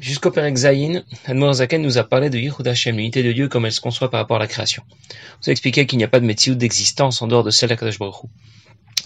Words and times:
Jusqu'au 0.00 0.32
Perek 0.32 0.56
Zayin, 0.56 1.04
Admor 1.26 1.54
Zaken 1.54 1.80
nous 1.80 1.96
a 1.96 2.02
parlé 2.02 2.28
de 2.28 2.38
Yichud 2.38 2.66
Hashem, 2.66 2.96
l'unité 2.96 3.22
de 3.22 3.30
Dieu 3.30 3.46
comme 3.46 3.66
elle 3.66 3.72
se 3.72 3.80
conçoit 3.80 4.10
par 4.10 4.18
rapport 4.18 4.38
à 4.38 4.40
la 4.40 4.48
création. 4.48 4.82
On 4.88 4.94
vous 5.44 5.50
a 5.50 5.52
expliqué 5.52 5.86
qu'il 5.86 5.98
n'y 5.98 6.04
a 6.04 6.08
pas 6.08 6.18
de 6.18 6.26
métier 6.26 6.56
d'existence 6.56 7.22
en 7.22 7.28
dehors 7.28 7.44
de 7.44 7.50
celle 7.50 7.68
d'Akadosh 7.68 8.00
Baruch 8.00 8.24
Hu. 8.24 8.26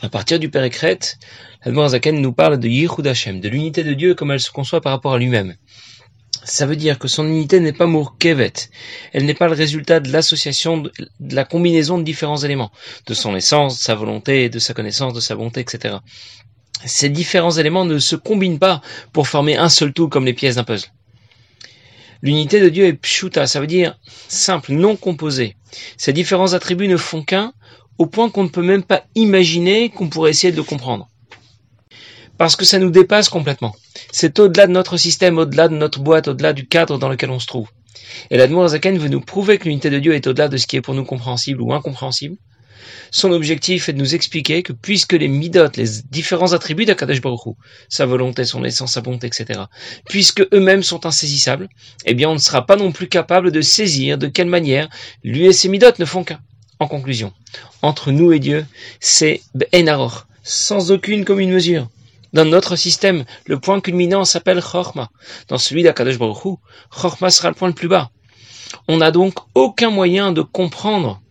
À 0.00 0.08
partir 0.08 0.38
du 0.38 0.48
Perek 0.48 0.74
Ret, 0.76 1.18
Admor 1.60 1.90
Zaken 1.90 2.18
nous 2.18 2.32
parle 2.32 2.58
de 2.58 2.66
Yichud 2.66 3.06
Hashem, 3.06 3.42
de 3.42 3.50
l'unité 3.50 3.84
de 3.84 3.92
Dieu 3.92 4.14
comme 4.14 4.30
elle 4.30 4.40
se 4.40 4.50
conçoit 4.50 4.80
par 4.80 4.92
rapport 4.92 5.12
à 5.12 5.18
lui-même. 5.18 5.56
Ça 6.44 6.64
veut 6.64 6.76
dire 6.76 6.98
que 6.98 7.08
son 7.08 7.26
unité 7.26 7.60
n'est 7.60 7.74
pas 7.74 7.86
Mourkevet. 7.86 8.54
Elle 9.12 9.26
n'est 9.26 9.34
pas 9.34 9.48
le 9.48 9.54
résultat 9.54 10.00
de 10.00 10.10
l'association, 10.10 10.78
de 10.78 10.90
la 11.20 11.44
combinaison 11.44 11.98
de 11.98 12.04
différents 12.04 12.38
éléments, 12.38 12.72
de 13.06 13.12
son 13.12 13.36
essence, 13.36 13.76
de 13.76 13.82
sa 13.82 13.94
volonté, 13.94 14.48
de 14.48 14.58
sa 14.58 14.72
connaissance, 14.72 15.12
de 15.12 15.20
sa 15.20 15.36
bonté, 15.36 15.60
etc. 15.60 15.96
Ces 16.86 17.08
différents 17.08 17.56
éléments 17.56 17.84
ne 17.84 17.98
se 17.98 18.16
combinent 18.16 18.58
pas 18.58 18.82
pour 19.12 19.28
former 19.28 19.56
un 19.56 19.68
seul 19.68 19.92
tout 19.92 20.08
comme 20.08 20.24
les 20.24 20.34
pièces 20.34 20.56
d'un 20.56 20.64
puzzle. 20.64 20.88
L'unité 22.22 22.60
de 22.60 22.68
Dieu 22.68 22.86
est 22.86 22.94
pshuta, 22.94 23.46
ça 23.46 23.60
veut 23.60 23.66
dire 23.66 23.98
simple, 24.28 24.72
non 24.72 24.96
composé. 24.96 25.56
Ces 25.96 26.12
différents 26.12 26.54
attributs 26.54 26.88
ne 26.88 26.96
font 26.96 27.22
qu'un, 27.22 27.52
au 27.98 28.06
point 28.06 28.30
qu'on 28.30 28.44
ne 28.44 28.48
peut 28.48 28.62
même 28.62 28.82
pas 28.82 29.04
imaginer 29.14 29.90
qu'on 29.90 30.08
pourrait 30.08 30.30
essayer 30.30 30.52
de 30.52 30.56
le 30.56 30.62
comprendre 30.62 31.08
parce 32.38 32.56
que 32.56 32.64
ça 32.64 32.78
nous 32.78 32.90
dépasse 32.90 33.28
complètement. 33.28 33.74
C'est 34.12 34.38
au-delà 34.38 34.66
de 34.66 34.72
notre 34.72 34.96
système, 34.96 35.38
au-delà 35.38 35.68
de 35.68 35.76
notre 35.76 36.00
boîte, 36.00 36.28
au-delà 36.28 36.52
du 36.52 36.66
cadre 36.66 36.98
dans 36.98 37.08
lequel 37.08 37.30
on 37.30 37.38
se 37.38 37.46
trouve. 37.46 37.68
Et 38.30 38.36
l'Admour 38.36 38.68
Zaken 38.68 38.98
veut 38.98 39.08
nous 39.08 39.20
prouver 39.20 39.58
que 39.58 39.64
l'unité 39.64 39.90
de 39.90 39.98
Dieu 39.98 40.14
est 40.14 40.26
au-delà 40.26 40.48
de 40.48 40.56
ce 40.56 40.66
qui 40.66 40.76
est 40.76 40.80
pour 40.80 40.94
nous 40.94 41.04
compréhensible 41.04 41.62
ou 41.62 41.72
incompréhensible. 41.72 42.36
Son 43.10 43.32
objectif 43.32 43.88
est 43.88 43.92
de 43.92 43.98
nous 43.98 44.14
expliquer 44.14 44.62
que 44.62 44.72
puisque 44.72 45.12
les 45.12 45.28
midot, 45.28 45.68
les 45.76 46.02
différents 46.10 46.52
attributs 46.52 46.84
d'Akadosh 46.84 47.20
Baruch 47.20 47.56
sa 47.88 48.06
volonté, 48.06 48.44
son 48.44 48.64
essence, 48.64 48.92
sa 48.92 49.00
bonté, 49.00 49.26
etc., 49.26 49.60
puisque 50.08 50.46
eux-mêmes 50.52 50.82
sont 50.82 51.06
insaisissables, 51.06 51.68
eh 52.04 52.14
bien 52.14 52.28
on 52.28 52.34
ne 52.34 52.38
sera 52.38 52.66
pas 52.66 52.76
non 52.76 52.92
plus 52.92 53.08
capable 53.08 53.50
de 53.50 53.60
saisir 53.60 54.18
de 54.18 54.26
quelle 54.26 54.48
manière 54.48 54.88
lui 55.22 55.46
et 55.46 55.52
ses 55.52 55.68
midot 55.68 55.92
ne 55.98 56.04
font 56.04 56.24
qu'un. 56.24 56.40
En 56.80 56.88
conclusion, 56.88 57.32
entre 57.82 58.10
nous 58.10 58.32
et 58.32 58.40
Dieu, 58.40 58.66
c'est 59.00 59.42
Enaror, 59.74 60.26
sans 60.42 60.90
aucune 60.90 61.24
commune 61.24 61.52
mesure. 61.52 61.88
Dans 62.32 62.44
notre 62.44 62.74
système, 62.74 63.24
le 63.46 63.60
point 63.60 63.80
culminant 63.80 64.24
s'appelle 64.24 64.60
Chorma. 64.60 65.08
Dans 65.46 65.56
celui 65.56 65.84
d'Akadosh 65.84 66.18
Baruch 66.18 66.58
Chorma 66.90 67.30
sera 67.30 67.48
le 67.48 67.54
point 67.54 67.68
le 67.68 67.74
plus 67.74 67.86
bas. 67.86 68.10
On 68.88 68.96
n'a 68.96 69.12
donc 69.12 69.34
aucun 69.54 69.90
moyen 69.90 70.32
de 70.32 70.42
comprendre, 70.42 71.22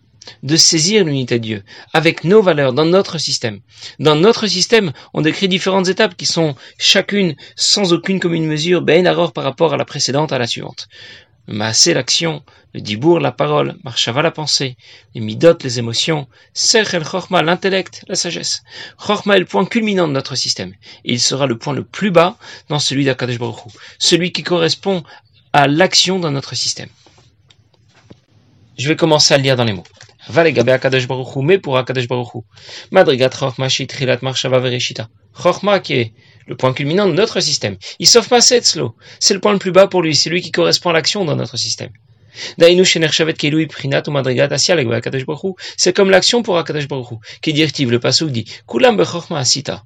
de 0.44 0.56
saisir 0.56 1.06
l'unité 1.06 1.40
de 1.40 1.44
Dieu 1.44 1.64
avec 1.94 2.24
nos 2.24 2.42
valeurs 2.42 2.74
dans 2.74 2.86
notre 2.86 3.18
système. 3.18 3.60
Dans 4.00 4.16
notre 4.16 4.48
système, 4.48 4.92
on 5.14 5.22
décrit 5.22 5.48
différentes 5.48 5.88
étapes 5.88 6.16
qui 6.16 6.26
sont 6.26 6.56
chacune 6.78 7.36
sans 7.56 7.94
aucune 7.94 8.20
commune 8.20 8.46
mesure, 8.46 8.82
ben 8.82 9.04
par 9.34 9.44
rapport 9.44 9.74
à 9.74 9.78
la 9.78 9.86
précédente 9.86 10.32
à 10.32 10.40
la 10.40 10.48
suivante. 10.48 10.88
Maasé, 11.48 11.94
l'action, 11.94 12.42
le 12.74 12.80
dibour, 12.80 13.20
la 13.20 13.34
parole, 13.34 13.76
marchava, 13.84 14.22
la 14.22 14.32
pensée, 14.32 14.78
les 15.14 15.22
midot, 15.22 15.58
les 15.62 15.78
émotions, 15.78 16.28
el 16.74 17.04
chorma, 17.04 17.42
l'intellect, 17.42 18.06
la 18.08 18.16
sagesse. 18.16 18.64
Chorma 18.98 19.36
est 19.36 19.40
le 19.40 19.46
point 19.46 19.66
culminant 19.66 20.08
de 20.08 20.14
notre 20.14 20.36
système. 20.36 20.74
Et 21.04 21.14
il 21.14 21.20
sera 21.20 21.46
le 21.46 21.58
point 21.58 21.74
le 21.74 21.84
plus 21.84 22.12
bas 22.12 22.38
dans 22.70 22.80
celui 22.80 23.04
d'Akadosh 23.04 23.40
Baruch 23.40 23.60
celui 24.00 24.32
qui 24.32 24.44
correspond 24.44 25.04
à 25.52 25.68
l'action 25.68 26.18
dans 26.18 26.32
notre 26.32 26.56
système. 26.56 26.90
Je 28.78 28.88
vais 28.88 28.96
commencer 28.96 29.34
à 29.34 29.38
le 29.38 29.44
lire 29.44 29.56
dans 29.56 29.66
les 29.66 29.74
mots. 29.74 29.84
Valegabe 30.28 30.70
Akadosh 30.70 31.08
Baruch 31.08 31.36
mais 31.38 31.58
pour 31.60 31.78
Akadosh 31.78 32.08
Baruch 32.08 32.44
Madrigat 32.92 33.30
Chorma 33.30 33.70
Shitrilat 33.70 34.20
Marshava 34.22 34.60
Vereshita. 34.60 35.10
Chorma 35.34 35.80
qui 35.80 35.94
est 35.94 36.14
le 36.48 36.56
point 36.56 36.74
culminant 36.74 37.08
de 37.08 37.14
notre 37.14 37.40
système. 37.40 37.78
Il 38.00 38.08
sauf 38.08 38.30
pas 38.30 38.42
Setzlo. 38.42 38.96
C'est 39.20 39.34
le 39.34 39.40
point 39.40 39.54
le 39.54 39.60
plus 39.60 39.72
bas 39.72 39.88
pour 39.88 40.02
lui. 40.02 40.16
C'est 40.16 40.30
lui 40.30 40.42
qui 40.42 40.52
correspond 40.52 40.92
à 40.92 40.94
l'action 40.94 41.26
dans 41.26 41.36
notre 41.36 41.58
système. 41.58 41.90
C'est 45.78 45.96
comme 45.96 46.10
l'action 46.10 46.44
pour 46.44 46.58
Akadosh 46.58 46.88
Baruch 46.88 47.20
qui 47.42 47.54
directive. 47.54 47.92
Le 47.92 48.00
passage 48.00 48.30
dit 48.30 48.46
Kulam 48.68 49.00
asita. 49.32 49.84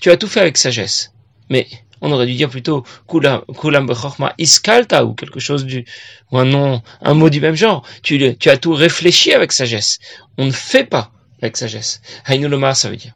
Tu 0.00 0.10
as 0.10 0.16
tout 0.16 0.28
fait 0.28 0.40
avec 0.40 0.56
sagesse. 0.58 1.12
Mais 1.50 1.66
on 2.00 2.10
aurait 2.12 2.26
dû 2.26 2.34
dire 2.34 2.50
plutôt 2.50 2.84
Kulam 3.08 3.86
bechorma 3.86 4.34
iskalta 4.38 5.04
ou 5.04 5.14
quelque 5.14 5.40
chose 5.40 5.64
du 5.64 5.84
ou 6.30 6.38
un 6.38 6.44
nom, 6.44 6.82
un 7.00 7.14
mot 7.14 7.30
du 7.30 7.40
même 7.40 7.54
genre. 7.54 7.86
Tu, 8.02 8.36
tu 8.38 8.50
as 8.50 8.56
tout 8.56 8.72
réfléchi 8.74 9.32
avec 9.32 9.52
sagesse. 9.52 9.98
On 10.38 10.46
ne 10.46 10.50
fait 10.50 10.84
pas 10.84 11.12
avec 11.40 11.56
sagesse. 11.56 12.00
Hainu 12.26 12.48
ça 12.74 12.90
veut 12.90 12.96
dire. 12.96 13.14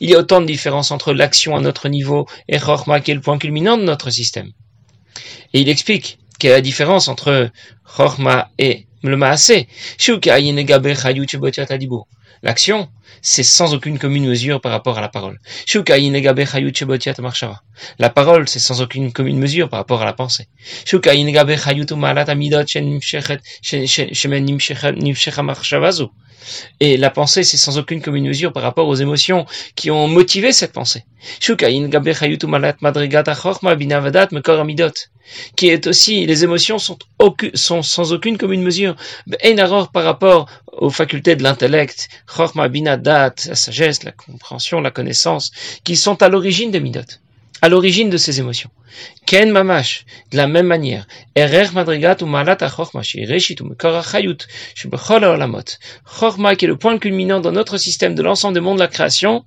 Il 0.00 0.10
y 0.10 0.14
a 0.14 0.18
autant 0.18 0.40
de 0.40 0.46
différences 0.46 0.90
entre 0.90 1.12
l'action 1.12 1.56
à 1.56 1.60
notre 1.60 1.88
niveau 1.88 2.26
et 2.48 2.58
Chorma 2.58 3.00
qui 3.00 3.10
est 3.10 3.14
le 3.14 3.20
point 3.20 3.38
culminant 3.38 3.76
de 3.76 3.84
notre 3.84 4.10
système. 4.10 4.50
Et 5.54 5.60
il 5.60 5.68
explique 5.68 6.18
quelle 6.38 6.50
est 6.50 6.54
la 6.54 6.60
différence 6.60 7.08
entre 7.08 7.50
Chorma 7.84 8.50
et 8.58 8.86
L'action, 12.44 12.88
c'est 13.20 13.44
sans 13.44 13.72
aucune 13.72 13.98
commune 13.98 14.26
mesure 14.26 14.60
par 14.60 14.72
rapport 14.72 14.98
à 14.98 15.00
la 15.00 15.08
parole. 15.08 15.38
La 18.00 18.10
parole, 18.10 18.48
c'est 18.48 18.58
sans 18.58 18.80
aucune 18.80 19.12
commune 19.12 19.38
mesure 19.38 19.68
par 19.68 19.78
rapport 19.78 20.02
à 20.02 20.04
la 20.04 20.12
pensée. 20.12 20.48
Et 26.80 26.96
la 26.96 27.10
pensée, 27.10 27.44
c'est 27.44 27.56
sans 27.56 27.78
aucune 27.78 28.02
commune 28.02 28.26
mesure 28.26 28.52
par 28.52 28.62
rapport 28.62 28.88
aux 28.88 28.94
émotions 28.94 29.46
qui 29.74 29.90
ont 29.90 30.08
motivé 30.08 30.52
cette 30.52 30.72
pensée. 30.72 31.04
Qui 35.56 35.68
est 35.68 35.86
aussi, 35.86 36.26
les 36.26 36.44
émotions 36.44 36.78
sont, 36.78 36.98
sont 37.54 37.82
sans 37.82 38.12
aucune 38.12 38.38
commune 38.38 38.62
mesure. 38.62 38.96
par 39.92 40.04
rapport 40.04 40.48
aux 40.72 40.90
facultés 40.90 41.36
de 41.36 41.42
l'intellect, 41.42 42.08
la 43.46 43.54
sagesse, 43.54 44.02
la 44.02 44.12
compréhension, 44.12 44.80
la 44.80 44.90
connaissance, 44.90 45.52
qui 45.84 45.96
sont 45.96 46.22
à 46.22 46.28
l'origine 46.28 46.70
des 46.70 46.80
midot 46.80 47.00
à 47.62 47.68
l'origine 47.68 48.10
de 48.10 48.16
ces 48.16 48.40
émotions. 48.40 48.70
Ken 49.24 49.50
mamash, 49.50 50.04
de 50.32 50.36
la 50.36 50.48
même 50.48 50.66
manière, 50.66 51.06
erer 51.36 51.70
madrigat 51.72 52.16
ou 52.20 52.26
malat 52.26 52.58
ou 52.60 53.02
chayut, 53.02 54.36
olamot. 55.08 55.64
Chorma, 56.04 56.56
qui 56.56 56.64
est 56.64 56.68
le 56.68 56.76
point 56.76 56.98
culminant 56.98 57.40
dans 57.40 57.52
notre 57.52 57.78
système 57.78 58.16
de 58.16 58.22
l'ensemble 58.22 58.54
des 58.54 58.60
mondes 58.60 58.78
de 58.78 58.82
la 58.82 58.88
création, 58.88 59.44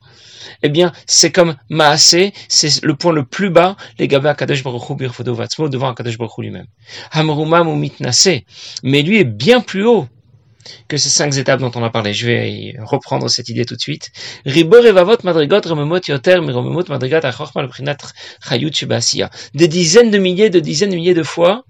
eh 0.64 0.70
bien, 0.70 0.94
c'est 1.06 1.32
comme 1.32 1.56
maasé, 1.70 2.34
c'est 2.48 2.84
le 2.84 2.96
point 2.96 3.12
le 3.12 3.26
plus 3.26 3.50
bas, 3.50 3.76
les 4.00 4.08
gaba 4.08 4.34
kadesh 4.34 4.64
baruch 4.64 4.90
hu 4.90 5.70
devant 5.70 5.94
kadesh 5.94 6.18
baruch 6.18 6.38
lui-même. 6.38 6.68
Hamrumam 7.12 7.68
ou 7.68 7.76
mitnase, 7.76 8.30
mais 8.82 9.02
lui 9.02 9.20
est 9.20 9.26
bien 9.26 9.60
plus 9.60 9.86
haut 9.86 10.08
que 10.88 10.98
ces 10.98 11.10
cinq 11.10 11.36
étapes 11.38 11.60
dont 11.60 11.72
on 11.76 11.84
a 11.84 11.90
parlé. 11.90 12.14
Je 12.14 12.28
vais 12.28 12.76
reprendre 12.80 13.30
cette 13.30 13.50
idée 13.50 13.66
tout 13.66 13.76
de 13.76 13.82
suite. 13.82 14.12
Des 14.46 14.64
dizaines 19.68 20.12
de 20.12 20.18
milliers, 20.18 20.50
de 20.50 20.60
dizaines 20.60 20.90
de 20.90 20.96
milliers 20.96 21.14
de 21.14 21.24
fois, 21.24 21.66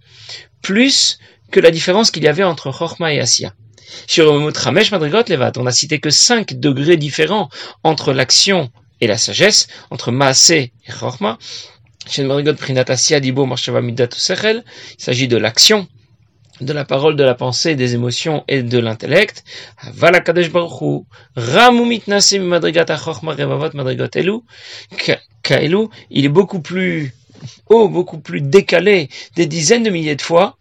plus 0.61 1.17
que 1.51 1.59
la 1.59 1.71
différence 1.71 2.11
qu'il 2.11 2.23
y 2.23 2.27
avait 2.27 2.43
entre 2.43 2.71
Chorma 2.71 3.13
et 3.13 3.19
Asiya. 3.19 3.53
On 5.57 5.65
a 5.65 5.71
cité 5.71 5.99
que 5.99 6.09
cinq 6.09 6.53
degrés 6.59 6.97
différents 6.97 7.49
entre 7.83 8.13
l'action 8.13 8.71
et 9.01 9.07
la 9.07 9.17
sagesse, 9.17 9.67
entre 9.91 10.11
Maasé 10.11 10.73
et 10.87 10.91
Chorma. 10.91 11.37
Il 12.17 12.23
s'agit 14.97 15.27
de 15.27 15.37
l'action 15.37 15.87
de 16.61 16.73
la 16.73 16.85
parole, 16.85 17.15
de 17.15 17.23
la 17.23 17.35
pensée, 17.35 17.75
des 17.75 17.95
émotions 17.95 18.43
et 18.47 18.63
de 18.63 18.79
l'intellect. 18.79 19.43
Il 26.09 26.25
est 26.25 26.29
beaucoup 26.29 26.61
plus 26.61 27.13
haut, 27.67 27.89
beaucoup 27.89 28.19
plus 28.19 28.41
décalé, 28.41 29.09
des 29.35 29.45
dizaines 29.45 29.83
de 29.83 29.89
milliers 29.89 30.15
de 30.15 30.21
fois, 30.21 30.57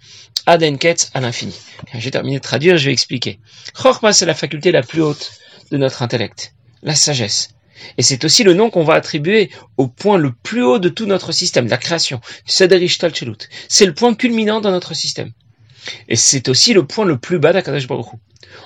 Adenketz 0.46 1.10
à 1.14 1.20
l'infini. 1.20 1.54
J'ai 1.94 2.10
terminé 2.10 2.36
de 2.36 2.42
traduire, 2.42 2.76
je 2.76 2.86
vais 2.86 2.92
expliquer. 2.92 3.38
Chorma, 3.74 4.12
c'est 4.12 4.26
la 4.26 4.34
faculté 4.34 4.72
la 4.72 4.82
plus 4.82 5.00
haute 5.00 5.32
de 5.70 5.76
notre 5.78 6.02
intellect, 6.02 6.54
la 6.82 6.94
sagesse. 6.94 7.50
Et 7.98 8.02
c'est 8.02 8.24
aussi 8.24 8.44
le 8.44 8.54
nom 8.54 8.70
qu'on 8.70 8.84
va 8.84 8.94
attribuer 8.94 9.50
au 9.76 9.88
point 9.88 10.16
le 10.16 10.32
plus 10.32 10.62
haut 10.62 10.78
de 10.78 10.88
tout 10.88 11.06
notre 11.06 11.32
système, 11.32 11.66
la 11.68 11.76
création. 11.76 12.20
C'est 12.46 12.66
le 12.66 13.94
point 13.94 14.14
culminant 14.14 14.60
dans 14.60 14.70
notre 14.70 14.94
système. 14.94 15.32
Et 16.08 16.16
c'est 16.16 16.48
aussi 16.48 16.72
le 16.72 16.86
point 16.86 17.04
le 17.04 17.18
plus 17.18 17.38
bas 17.38 17.52
d'Akadosh 17.52 17.86
Baruch 17.86 18.06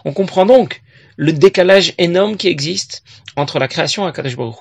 On 0.05 0.13
comprend 0.13 0.47
donc 0.47 0.83
le 1.17 1.33
décalage 1.33 1.95
énorme 1.99 2.37
qui 2.37 2.49
existe 2.49 3.03
entre 3.37 3.59
la 3.59 3.69
création 3.69 4.05
et 4.05 4.09
Akadosh 4.09 4.37
Baruch 4.37 4.57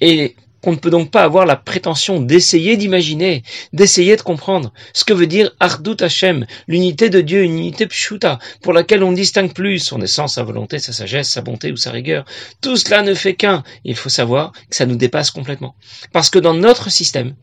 Et 0.00 0.36
qu'on 0.64 0.72
ne 0.72 0.76
peut 0.76 0.90
donc 0.90 1.10
pas 1.10 1.22
avoir 1.22 1.44
la 1.44 1.56
prétention 1.56 2.20
d'essayer 2.20 2.78
d'imaginer, 2.78 3.42
d'essayer 3.74 4.16
de 4.16 4.22
comprendre 4.22 4.72
ce 4.94 5.04
que 5.04 5.12
veut 5.12 5.26
dire 5.26 5.54
Ardut 5.60 5.96
Hashem, 6.00 6.46
l'unité 6.66 7.10
de 7.10 7.20
Dieu, 7.20 7.42
une 7.42 7.58
unité 7.58 7.86
pshuta, 7.86 8.38
pour 8.62 8.72
laquelle 8.72 9.02
on 9.02 9.10
ne 9.10 9.16
distingue 9.16 9.52
plus 9.52 9.78
son 9.78 10.00
essence, 10.00 10.36
sa 10.36 10.42
volonté, 10.42 10.78
sa 10.78 10.94
sagesse, 10.94 11.28
sa 11.28 11.42
bonté 11.42 11.70
ou 11.70 11.76
sa 11.76 11.90
rigueur. 11.90 12.24
Tout 12.62 12.78
cela 12.78 13.02
ne 13.02 13.12
fait 13.12 13.34
qu'un. 13.34 13.62
Il 13.84 13.94
faut 13.94 14.08
savoir 14.08 14.52
que 14.70 14.74
ça 14.74 14.86
nous 14.86 14.96
dépasse 14.96 15.30
complètement. 15.30 15.74
Parce 16.12 16.30
que 16.30 16.38
dans 16.38 16.54
notre 16.54 16.90
système, 16.90 17.34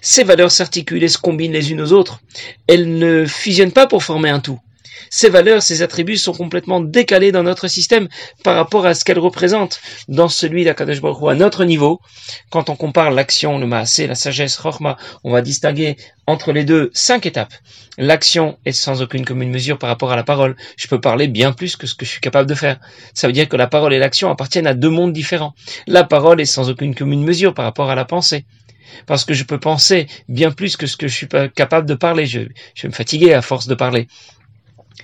ces 0.00 0.24
valeurs 0.24 0.50
s'articulent 0.50 1.04
et 1.04 1.08
se 1.08 1.18
combinent 1.18 1.52
les 1.52 1.70
unes 1.72 1.80
aux 1.80 1.92
autres. 1.92 2.20
Elles 2.66 2.98
ne 2.98 3.26
fusionnent 3.26 3.72
pas 3.72 3.86
pour 3.86 4.02
former 4.02 4.30
un 4.30 4.40
tout. 4.40 4.60
Ces 5.10 5.28
valeurs, 5.28 5.62
ces 5.62 5.82
attributs 5.82 6.16
sont 6.16 6.32
complètement 6.32 6.80
décalés 6.80 7.32
dans 7.32 7.42
notre 7.42 7.68
système 7.68 8.08
par 8.42 8.56
rapport 8.56 8.86
à 8.86 8.94
ce 8.94 9.04
qu'elles 9.04 9.18
représentent 9.18 9.80
dans 10.08 10.28
celui 10.28 10.64
d'Akadosh 10.64 11.00
Baruch. 11.00 11.30
À 11.30 11.34
notre 11.34 11.64
niveau, 11.64 12.00
quand 12.50 12.70
on 12.70 12.76
compare 12.76 13.10
l'action, 13.10 13.58
le 13.58 13.66
maasé, 13.66 14.06
la 14.06 14.14
sagesse, 14.14 14.56
chorma, 14.56 14.96
on 15.24 15.30
va 15.30 15.42
distinguer 15.42 15.96
entre 16.26 16.52
les 16.52 16.64
deux 16.64 16.90
cinq 16.92 17.26
étapes. 17.26 17.54
L'action 17.98 18.58
est 18.64 18.72
sans 18.72 19.00
aucune 19.00 19.24
commune 19.24 19.50
mesure 19.50 19.78
par 19.78 19.88
rapport 19.88 20.12
à 20.12 20.16
la 20.16 20.24
parole. 20.24 20.56
Je 20.76 20.88
peux 20.88 21.00
parler 21.00 21.28
bien 21.28 21.52
plus 21.52 21.76
que 21.76 21.86
ce 21.86 21.94
que 21.94 22.04
je 22.04 22.10
suis 22.10 22.20
capable 22.20 22.48
de 22.48 22.54
faire. 22.54 22.78
Ça 23.14 23.26
veut 23.26 23.32
dire 23.32 23.48
que 23.48 23.56
la 23.56 23.68
parole 23.68 23.94
et 23.94 23.98
l'action 23.98 24.30
appartiennent 24.30 24.66
à 24.66 24.74
deux 24.74 24.90
mondes 24.90 25.12
différents. 25.12 25.54
La 25.86 26.04
parole 26.04 26.40
est 26.40 26.46
sans 26.46 26.68
aucune 26.68 26.94
commune 26.94 27.22
mesure 27.22 27.54
par 27.54 27.64
rapport 27.64 27.90
à 27.90 27.94
la 27.94 28.04
pensée 28.04 28.44
parce 29.06 29.24
que 29.24 29.34
je 29.34 29.44
peux 29.44 29.58
penser 29.58 30.06
bien 30.28 30.50
plus 30.50 30.76
que 30.76 30.86
ce 30.86 30.96
que 30.96 31.08
je 31.08 31.14
suis 31.14 31.28
capable 31.54 31.86
de 31.86 31.94
parler. 31.94 32.26
Je, 32.26 32.40
vais 32.40 32.48
me 32.84 32.92
fatiguer 32.92 33.34
à 33.34 33.42
force 33.42 33.66
de 33.66 33.74
parler. 33.74 34.08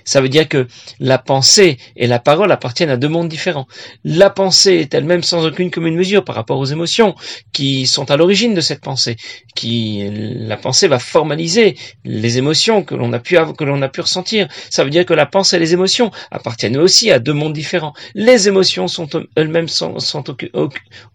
Ça 0.05 0.21
veut 0.21 0.29
dire 0.29 0.49
que 0.49 0.67
la 0.99 1.17
pensée 1.17 1.77
et 1.95 2.07
la 2.07 2.19
parole 2.19 2.51
appartiennent 2.51 2.89
à 2.89 2.97
deux 2.97 3.07
mondes 3.07 3.29
différents. 3.29 3.67
La 4.03 4.29
pensée 4.29 4.73
est 4.73 4.93
elle-même 4.93 5.23
sans 5.23 5.45
aucune 5.45 5.71
commune 5.71 5.95
mesure 5.95 6.23
par 6.23 6.35
rapport 6.35 6.59
aux 6.59 6.65
émotions 6.65 7.15
qui 7.53 7.85
sont 7.85 8.11
à 8.11 8.17
l'origine 8.17 8.53
de 8.53 8.61
cette 8.61 8.81
pensée. 8.81 9.15
Qui 9.55 10.09
la 10.11 10.57
pensée 10.57 10.87
va 10.87 10.99
formaliser 10.99 11.77
les 12.03 12.37
émotions 12.37 12.83
que 12.83 12.95
l'on 12.95 13.13
a 13.13 13.19
pu 13.19 13.37
que 13.57 13.63
l'on 13.63 13.81
a 13.81 13.89
pu 13.89 14.01
ressentir. 14.01 14.47
Ça 14.69 14.83
veut 14.83 14.89
dire 14.89 15.05
que 15.05 15.13
la 15.13 15.25
pensée 15.25 15.55
et 15.55 15.59
les 15.59 15.73
émotions 15.73 16.11
appartiennent 16.31 16.77
aussi 16.77 17.11
à 17.11 17.19
deux 17.19 17.33
mondes 17.33 17.53
différents. 17.53 17.93
Les 18.13 18.47
émotions 18.47 18.87
sont 18.87 19.09
elles-mêmes 19.35 19.67
sans, 19.67 19.97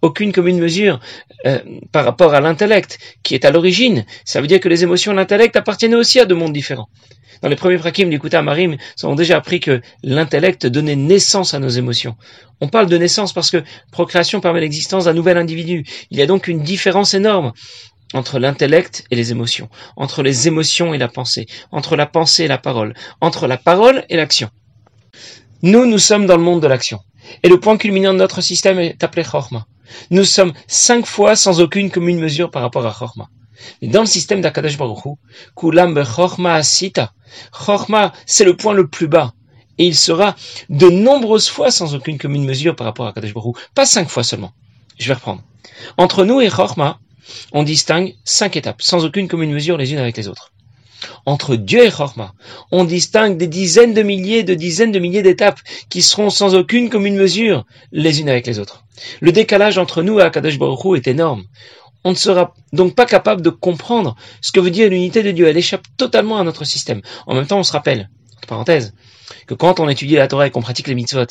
aucune 0.03 0.33
commune 0.33 0.59
mesure 0.59 1.01
euh, 1.47 1.59
par 1.93 2.05
rapport 2.05 2.35
à 2.35 2.41
l'intellect 2.41 2.99
qui 3.23 3.35
est 3.35 3.45
à 3.45 3.51
l'origine. 3.51 4.05
Ça 4.25 4.41
veut 4.41 4.47
dire 4.47 4.61
que 4.61 4.69
les 4.69 4.83
émotions 4.83 5.13
et 5.13 5.17
l'intellect 5.17 5.57
appartiennent 5.57 5.95
aussi 5.95 6.21
à 6.21 6.25
deux 6.25 6.35
mondes 6.35 6.53
différents. 6.53 6.89
Dans 7.43 7.49
les 7.49 7.57
premiers 7.57 7.79
prakim 7.79 8.11
d'Ikuta 8.11 8.43
Marim, 8.43 8.73
nous 8.73 9.07
avons 9.07 9.15
déjà 9.15 9.37
appris 9.37 9.61
que 9.61 9.81
l'intellect 10.03 10.67
donnait 10.67 10.97
naissance 10.97 11.55
à 11.55 11.59
nos 11.59 11.69
émotions. 11.69 12.17
On 12.61 12.69
parle 12.69 12.89
de 12.89 12.99
naissance 12.99 13.33
parce 13.33 13.51
que 13.51 13.63
procréation 13.93 14.41
permet 14.41 14.61
l'existence 14.61 15.05
d'un 15.05 15.13
nouvel 15.13 15.39
individu. 15.39 15.85
Il 16.11 16.19
y 16.19 16.23
a 16.23 16.27
donc 16.27 16.49
une 16.49 16.63
différence 16.63 17.15
énorme 17.15 17.53
entre 18.15 18.39
l'intellect 18.39 19.05
et 19.11 19.17
les 19.17 19.31
émotions, 19.33 19.69
entre 19.97 20.23
les 20.23 20.49
émotions 20.49 20.95
et 20.95 20.99
la 20.99 21.09
pensée, 21.09 21.47
entre 21.71 21.95
la 21.95 22.07
pensée 22.07 22.45
et 22.45 22.49
la 22.49 22.59
parole, 22.59 22.95
entre 23.21 23.47
la 23.47 23.59
parole 23.59 24.05
et 24.09 24.17
l'action. 24.17 24.51
Nous, 25.63 25.87
nous 25.87 25.99
sommes 25.99 26.27
dans 26.27 26.37
le 26.37 26.43
monde 26.43 26.63
de 26.63 26.69
l'action. 26.69 27.01
Et 27.43 27.49
le 27.49 27.61
point 27.61 27.77
culminant 27.77 28.15
de 28.15 28.19
notre 28.19 28.41
système 28.41 28.79
est 28.79 29.03
appelé 29.05 29.25
Chorma. 29.25 29.67
Nous 30.11 30.25
sommes 30.25 30.53
cinq 30.67 31.07
fois 31.07 31.37
sans 31.37 31.61
aucune 31.61 31.91
commune 31.91 32.19
mesure 32.19 32.51
par 32.51 32.63
rapport 32.63 32.87
à 32.87 32.95
Chorma. 32.97 33.29
Mais 33.83 33.89
dans 33.89 34.01
le 34.01 34.07
système 34.07 34.41
d'Akadash 34.41 34.77
Baruch 34.77 35.05
Hu, 35.05 35.11
Kulam 35.57 36.03
Chorma 36.05 36.55
Asita, 36.55 37.13
Chorma, 37.53 38.13
c'est 38.27 38.45
le 38.45 38.57
point 38.57 38.75
le 38.75 38.89
plus 38.89 39.09
bas. 39.09 39.33
Et 39.79 39.87
il 39.87 39.95
sera 39.95 40.35
de 40.69 40.89
nombreuses 40.89 41.49
fois 41.49 41.71
sans 41.71 41.95
aucune 41.95 42.19
commune 42.19 42.45
mesure 42.45 42.75
par 42.75 42.87
rapport 42.87 43.07
à 43.07 43.13
Kadesh 43.13 43.35
Baruch 43.35 43.57
Pas 43.75 43.87
cinq 43.87 44.09
fois 44.09 44.25
seulement. 44.25 44.53
Je 44.99 45.09
vais 45.09 45.15
reprendre. 45.15 45.43
Entre 45.97 46.25
nous 46.25 46.41
et 46.41 46.49
Chorma, 46.49 46.99
on 47.53 47.63
distingue 47.63 48.15
cinq 48.25 48.57
étapes, 48.57 48.83
sans 48.83 49.05
aucune 49.05 49.29
commune 49.29 49.53
mesure 49.53 49.77
les 49.77 49.93
unes 49.93 49.99
avec 49.99 50.17
les 50.17 50.29
autres. 50.29 50.53
Entre 51.27 51.55
Dieu 51.55 51.85
et 51.85 51.91
Chorma, 51.91 52.35
on 52.73 52.85
distingue 52.85 53.37
des 53.37 53.47
dizaines 53.47 53.95
de 53.95 54.03
milliers, 54.03 54.43
de 54.43 54.55
dizaines 54.55 54.91
de 54.91 54.99
milliers 54.99 55.23
d'étapes 55.23 55.61
qui 55.89 56.03
seront 56.03 56.31
sans 56.31 56.55
aucune 56.57 56.91
commune 56.91 57.17
mesure 57.17 57.65
les 57.93 58.21
unes 58.21 58.29
avec 58.29 58.47
les 58.47 58.59
autres. 58.59 58.85
Le 59.21 59.31
décalage 59.31 59.79
entre 59.79 60.03
nous 60.03 60.19
et 60.19 60.23
Akadosh 60.23 60.59
Baruch 60.59 60.97
est 60.97 61.07
énorme 61.07 61.45
on 62.05 62.11
ne 62.11 62.17
sera 62.17 62.55
donc 62.73 62.95
pas 62.95 63.07
capable 63.07 63.43
de 63.43 63.51
comprendre 63.51 64.17
ce 64.41 64.53
que 64.53 64.61
veut 64.61 64.71
dire 64.71 64.89
l'unité 64.89 65.23
de 65.23 65.31
Dieu. 65.31 65.49
Elle 65.49 65.57
échappe 65.57 65.85
totalement 65.97 66.39
à 66.39 66.45
notre 66.45 66.65
système. 66.65 67.03
En 67.27 67.35
même 67.35 67.47
temps, 67.47 67.59
on 67.59 67.65
se 67.65 67.73
rappelle, 67.73 68.09
entre 68.37 68.49
parenthèses, 68.49 68.95
que 69.47 69.55
quand 69.55 69.81
on 69.81 69.89
étudie 69.89 70.17
la 70.17 70.29
Torah 70.29 70.47
et 70.47 70.51
qu'on 70.51 70.63
pratique 70.63 70.89
les 70.89 70.95
mitzvot, 70.95 71.27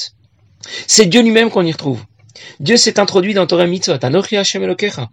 c'est 0.87 1.05
Dieu 1.05 1.21
lui-même 1.21 1.49
qu'on 1.49 1.65
y 1.65 1.71
retrouve. 1.71 2.03
Dieu 2.59 2.77
s'est 2.77 2.99
introduit 2.99 3.33
dans 3.33 3.47
Torah 3.47 3.65
mitzvot. 3.65 4.03
Anochi 4.03 4.37
Hashem 4.37 4.63
Elokecha. 4.63 5.09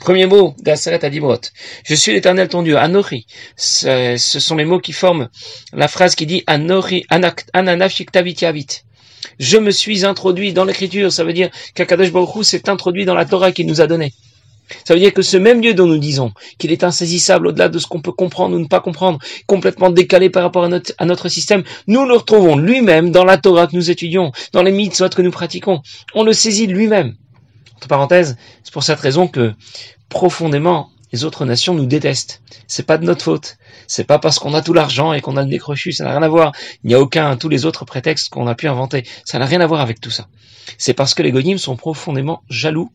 Premier 0.00 0.26
mot 0.26 0.54
d'Aseret 0.58 1.04
Adibrot. 1.04 1.40
Je 1.84 1.94
suis 1.94 2.12
l'éternel 2.12 2.48
ton 2.48 2.62
Dieu. 2.62 2.76
Anochi. 2.76 3.26
Ce 3.56 4.16
sont 4.18 4.56
les 4.56 4.64
mots 4.64 4.80
qui 4.80 4.92
forment 4.92 5.28
la 5.72 5.88
phrase 5.88 6.14
qui 6.14 6.26
dit 6.26 6.44
Anochi 6.46 7.06
Ananafik 7.08 8.10
Je 9.38 9.56
me 9.56 9.70
suis 9.70 10.04
introduit 10.04 10.52
dans 10.52 10.64
l'écriture. 10.64 11.10
Ça 11.10 11.24
veut 11.24 11.32
dire 11.32 11.50
qu'Akadosh 11.74 12.12
Baruch 12.12 12.44
s'est 12.44 12.68
introduit 12.68 13.04
dans 13.04 13.14
la 13.14 13.24
Torah 13.24 13.50
qu'il 13.50 13.66
nous 13.66 13.80
a 13.80 13.86
donnée. 13.86 14.12
Ça 14.84 14.94
veut 14.94 15.00
dire 15.00 15.12
que 15.12 15.22
ce 15.22 15.36
même 15.36 15.60
Dieu 15.60 15.74
dont 15.74 15.86
nous 15.86 15.98
disons 15.98 16.32
qu'il 16.58 16.72
est 16.72 16.84
insaisissable 16.84 17.48
au-delà 17.48 17.68
de 17.68 17.78
ce 17.78 17.86
qu'on 17.86 18.00
peut 18.00 18.12
comprendre 18.12 18.56
ou 18.56 18.58
ne 18.58 18.66
pas 18.66 18.80
comprendre, 18.80 19.18
complètement 19.46 19.90
décalé 19.90 20.30
par 20.30 20.42
rapport 20.42 20.64
à 20.64 21.04
notre, 21.04 21.28
système, 21.28 21.64
nous 21.86 22.06
le 22.06 22.14
retrouvons 22.14 22.56
lui-même 22.56 23.10
dans 23.10 23.24
la 23.24 23.36
Torah 23.36 23.66
que 23.66 23.76
nous 23.76 23.90
étudions, 23.90 24.32
dans 24.52 24.62
les 24.62 24.72
mitzvot 24.72 25.08
que 25.10 25.22
nous 25.22 25.30
pratiquons. 25.30 25.82
On 26.14 26.22
le 26.22 26.32
saisit 26.32 26.66
lui-même. 26.66 27.14
Entre 27.76 27.88
parenthèses, 27.88 28.36
c'est 28.62 28.72
pour 28.72 28.82
cette 28.82 29.00
raison 29.00 29.28
que 29.28 29.52
profondément 30.08 30.90
les 31.12 31.24
autres 31.24 31.44
nations 31.44 31.74
nous 31.74 31.86
détestent. 31.86 32.42
C'est 32.66 32.86
pas 32.86 32.98
de 32.98 33.04
notre 33.04 33.22
faute. 33.22 33.56
C'est 33.86 34.04
pas 34.04 34.18
parce 34.18 34.38
qu'on 34.38 34.54
a 34.54 34.62
tout 34.62 34.72
l'argent 34.72 35.12
et 35.12 35.20
qu'on 35.20 35.36
a 35.36 35.42
le 35.42 35.48
nez 35.48 35.60
Ça 35.92 36.04
n'a 36.04 36.10
rien 36.10 36.22
à 36.22 36.28
voir. 36.28 36.52
Il 36.82 36.88
n'y 36.88 36.94
a 36.94 37.00
aucun, 37.00 37.36
tous 37.36 37.48
les 37.48 37.66
autres 37.66 37.84
prétextes 37.84 38.30
qu'on 38.30 38.46
a 38.46 38.54
pu 38.54 38.66
inventer. 38.66 39.04
Ça 39.24 39.38
n'a 39.38 39.46
rien 39.46 39.60
à 39.60 39.66
voir 39.66 39.80
avec 39.80 40.00
tout 40.00 40.10
ça. 40.10 40.26
C'est 40.78 40.94
parce 40.94 41.14
que 41.14 41.22
les 41.22 41.30
goyim 41.30 41.58
sont 41.58 41.76
profondément 41.76 42.42
jaloux 42.48 42.90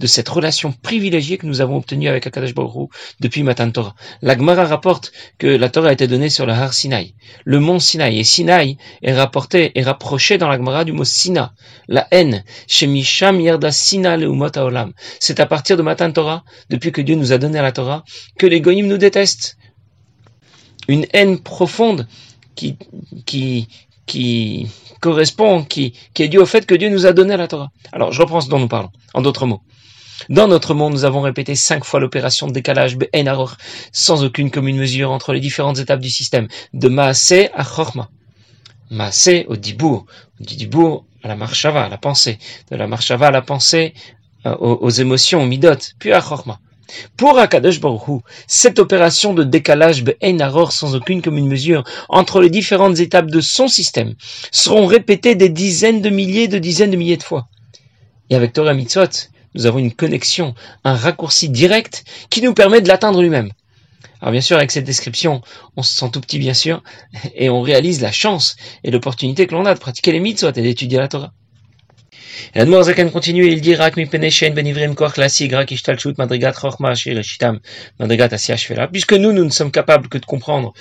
de 0.00 0.06
cette 0.06 0.28
relation 0.28 0.72
privilégiée 0.72 1.38
que 1.38 1.46
nous 1.46 1.60
avons 1.60 1.76
obtenue 1.76 2.08
avec 2.08 2.26
Akadash 2.26 2.54
Baruch 2.54 2.90
depuis 3.20 3.42
Matan 3.42 3.70
Torah. 3.70 3.94
La 4.22 4.36
Gemara 4.36 4.64
rapporte 4.64 5.12
que 5.38 5.46
la 5.46 5.68
Torah 5.68 5.88
a 5.88 5.92
été 5.92 6.06
donnée 6.06 6.30
sur 6.30 6.46
le 6.46 6.52
Har 6.52 6.72
Sinai, 6.74 7.14
le 7.44 7.60
mont 7.60 7.78
Sinai. 7.78 8.18
Et 8.18 8.24
Sinai 8.24 8.76
est 9.02 9.14
rapporté 9.14 9.72
et 9.74 9.82
rapproché 9.82 10.38
dans 10.38 10.48
la 10.48 10.56
Gemara 10.56 10.84
du 10.84 10.92
mot 10.92 11.04
Sina, 11.04 11.54
la 11.88 12.06
haine. 12.10 12.44
Chez 12.66 12.86
Misham 12.86 13.40
Yerda 13.40 13.70
Sina 13.70 14.16
Olam. 14.16 14.92
C'est 15.20 15.40
à 15.40 15.46
partir 15.46 15.76
de 15.76 15.82
Matan 15.82 16.12
Torah, 16.12 16.44
depuis 16.70 16.92
que 16.92 17.00
Dieu 17.00 17.14
nous 17.14 17.32
a 17.32 17.38
donné 17.38 17.60
la 17.60 17.72
Torah, 17.72 18.04
que 18.38 18.46
les 18.46 18.60
nous 18.60 18.98
détestent. 18.98 19.56
Une 20.88 21.06
haine 21.12 21.38
profonde 21.38 22.06
qui, 22.54 22.76
correspond, 25.00 25.64
qui, 25.64 25.94
qui 26.12 26.22
est 26.22 26.28
due 26.28 26.38
au 26.38 26.46
fait 26.46 26.66
que 26.66 26.74
Dieu 26.74 26.90
nous 26.90 27.06
a 27.06 27.12
donné 27.12 27.36
la 27.36 27.48
Torah. 27.48 27.70
Alors, 27.92 28.12
je 28.12 28.20
reprends 28.20 28.40
ce 28.40 28.48
dont 28.48 28.58
nous 28.58 28.68
parlons, 28.68 28.90
en 29.14 29.22
d'autres 29.22 29.46
mots. 29.46 29.62
Dans 30.28 30.48
notre 30.48 30.74
monde, 30.74 30.92
nous 30.92 31.04
avons 31.04 31.20
répété 31.20 31.54
cinq 31.54 31.84
fois 31.84 32.00
l'opération 32.00 32.46
de 32.46 32.52
décalage 32.52 32.96
Be'enaror, 32.96 33.56
sans 33.92 34.24
aucune 34.24 34.50
commune 34.50 34.76
mesure 34.76 35.10
entre 35.10 35.32
les 35.32 35.40
différentes 35.40 35.78
étapes 35.78 36.00
du 36.00 36.10
système, 36.10 36.48
de 36.72 36.88
Maaseh 36.88 37.50
à 37.54 37.64
Chorma. 37.64 38.08
Maaseh 38.90 39.46
au 39.48 39.56
Dibour, 39.56 40.06
du 40.40 40.56
Dibour 40.56 41.04
à 41.22 41.28
la 41.28 41.36
Marshava, 41.36 41.84
à 41.84 41.88
la 41.88 41.98
pensée, 41.98 42.38
de 42.70 42.76
la 42.76 42.86
Marshava 42.86 43.28
à 43.28 43.30
la 43.30 43.42
pensée, 43.42 43.94
euh, 44.46 44.54
aux, 44.56 44.90
émotions, 44.90 45.42
aux 45.42 45.46
Midot, 45.46 45.92
puis 45.98 46.12
à 46.12 46.20
Chorma. 46.20 46.60
Pour 47.16 47.38
Akadosh 47.38 47.80
Baruch 47.80 48.22
cette 48.46 48.78
opération 48.78 49.32
de 49.32 49.42
décalage 49.42 50.04
Be'enaror 50.04 50.70
sans 50.70 50.94
aucune 50.94 51.22
commune 51.22 51.48
mesure 51.48 51.82
entre 52.08 52.40
les 52.40 52.50
différentes 52.50 53.00
étapes 53.00 53.30
de 53.30 53.40
son 53.40 53.68
système 53.68 54.14
seront 54.52 54.86
répétées 54.86 55.34
des 55.34 55.48
dizaines 55.48 56.02
de 56.02 56.10
milliers 56.10 56.46
de 56.46 56.58
dizaines 56.58 56.90
de 56.90 56.96
milliers 56.96 57.16
de 57.16 57.22
fois. 57.22 57.48
Et 58.28 58.36
avec 58.36 58.52
Torah 58.52 58.74
Mitzvot, 58.74 59.30
nous 59.54 59.66
avons 59.66 59.78
une 59.78 59.92
connexion, 59.92 60.54
un 60.84 60.94
raccourci 60.94 61.48
direct 61.48 62.04
qui 62.30 62.42
nous 62.42 62.54
permet 62.54 62.80
de 62.80 62.88
l'atteindre 62.88 63.22
lui-même. 63.22 63.50
Alors 64.20 64.32
bien 64.32 64.40
sûr, 64.40 64.56
avec 64.56 64.70
cette 64.70 64.84
description, 64.84 65.42
on 65.76 65.82
se 65.82 65.94
sent 65.94 66.10
tout 66.12 66.20
petit 66.20 66.38
bien 66.38 66.54
sûr, 66.54 66.82
et 67.34 67.50
on 67.50 67.60
réalise 67.60 68.00
la 68.00 68.12
chance 68.12 68.56
et 68.82 68.90
l'opportunité 68.90 69.46
que 69.46 69.54
l'on 69.54 69.66
a 69.66 69.74
de 69.74 69.78
pratiquer 69.78 70.12
les 70.12 70.20
mitzvot 70.20 70.50
et 70.50 70.62
d'étudier 70.62 70.98
la 70.98 71.08
Torah. 71.08 71.32
Et 72.54 72.64
la 72.64 72.82
Zaken 72.82 73.10
continue, 73.10 73.46
il 73.46 73.60
dit 73.60 73.74
benivrim 73.74 74.94
ishtalchut 75.70 76.14
madrigat 76.18 76.52
madrigat. 78.00 78.88
Puisque 78.90 79.12
nous, 79.12 79.32
nous 79.32 79.44
ne 79.44 79.50
sommes 79.50 79.70
capables 79.70 80.08
que 80.08 80.18
de 80.18 80.26
comprendre 80.26 80.72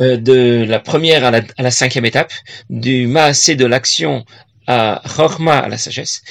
euh, 0.00 0.16
de 0.16 0.64
la 0.68 0.80
première 0.80 1.24
à 1.24 1.30
la, 1.30 1.40
à 1.56 1.62
la 1.62 1.70
cinquième 1.70 2.04
étape, 2.04 2.32
du 2.70 3.06
maasé 3.06 3.56
de 3.56 3.66
l'action 3.66 4.24
à 4.66 5.02
Chorma, 5.16 5.58
à 5.58 5.68
la 5.68 5.78
sagesse. 5.78 6.22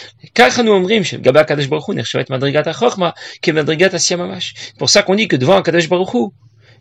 Pour 4.77 4.89
ça 4.89 5.03
qu'on 5.03 5.15
dit 5.15 5.27
que 5.27 5.35
devant 5.35 5.61
Kadesh 5.61 5.89
Baruch 5.89 6.31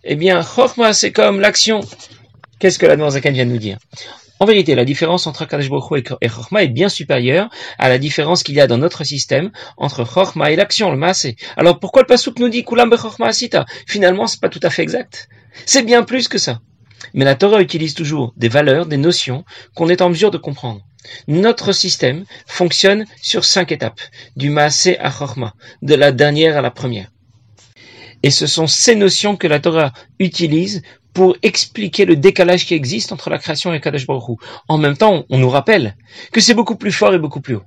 eh 0.04 0.16
bien, 0.16 0.42
Chorma, 0.42 0.92
c'est 0.92 1.12
comme 1.12 1.40
l'action. 1.40 1.80
Qu'est-ce 2.58 2.78
que 2.78 2.86
la 2.86 3.10
Zaken 3.10 3.34
vient 3.34 3.46
de 3.46 3.50
nous 3.50 3.58
dire? 3.58 3.78
En 4.42 4.44
vérité, 4.44 4.74
la 4.74 4.84
différence 4.84 5.28
entre 5.28 5.42
Akadosh 5.42 5.70
Baruch 5.70 6.12
et 6.20 6.28
Chorma 6.28 6.64
est 6.64 6.68
bien 6.68 6.88
supérieure 6.88 7.48
à 7.78 7.88
la 7.88 7.98
différence 7.98 8.42
qu'il 8.42 8.56
y 8.56 8.60
a 8.60 8.66
dans 8.66 8.78
notre 8.78 9.04
système 9.04 9.52
entre 9.76 10.02
Chorma 10.02 10.50
et 10.50 10.56
l'action, 10.56 10.90
le 10.90 10.96
massé. 10.96 11.36
Alors 11.56 11.78
pourquoi 11.78 12.02
le 12.02 12.08
Pasuk 12.08 12.40
nous 12.40 12.48
dit 12.48 12.64
Kulam 12.64 12.90
Bechorma 12.90 13.28
Asita 13.28 13.66
Finalement, 13.86 14.26
c'est 14.26 14.40
pas 14.40 14.48
tout 14.48 14.58
à 14.64 14.70
fait 14.70 14.82
exact. 14.82 15.28
C'est 15.64 15.84
bien 15.84 16.02
plus 16.02 16.26
que 16.26 16.38
ça. 16.38 16.60
Mais 17.14 17.24
la 17.24 17.36
Torah 17.36 17.62
utilise 17.62 17.94
toujours 17.94 18.32
des 18.36 18.48
valeurs, 18.48 18.86
des 18.86 18.96
notions 18.96 19.44
qu'on 19.76 19.88
est 19.88 20.02
en 20.02 20.08
mesure 20.08 20.32
de 20.32 20.38
comprendre. 20.38 20.82
Notre 21.26 21.72
système 21.72 22.24
fonctionne 22.46 23.06
sur 23.20 23.44
cinq 23.44 23.72
étapes, 23.72 24.00
du 24.36 24.50
Maasé 24.50 24.98
à 24.98 25.10
Chorma, 25.10 25.54
de 25.82 25.94
la 25.94 26.12
dernière 26.12 26.56
à 26.56 26.62
la 26.62 26.70
première. 26.70 27.10
Et 28.22 28.30
ce 28.30 28.46
sont 28.46 28.66
ces 28.66 28.94
notions 28.94 29.36
que 29.36 29.48
la 29.48 29.60
Torah 29.60 29.92
utilise 30.18 30.82
pour 31.12 31.36
expliquer 31.42 32.04
le 32.04 32.16
décalage 32.16 32.66
qui 32.66 32.74
existe 32.74 33.12
entre 33.12 33.30
la 33.30 33.38
création 33.38 33.72
et 33.74 33.80
Kadosh 33.80 34.06
Baruch 34.06 34.38
En 34.68 34.78
même 34.78 34.96
temps, 34.96 35.24
on 35.28 35.38
nous 35.38 35.50
rappelle 35.50 35.96
que 36.32 36.40
c'est 36.40 36.54
beaucoup 36.54 36.76
plus 36.76 36.92
fort 36.92 37.14
et 37.14 37.18
beaucoup 37.18 37.40
plus 37.40 37.56
haut. 37.56 37.64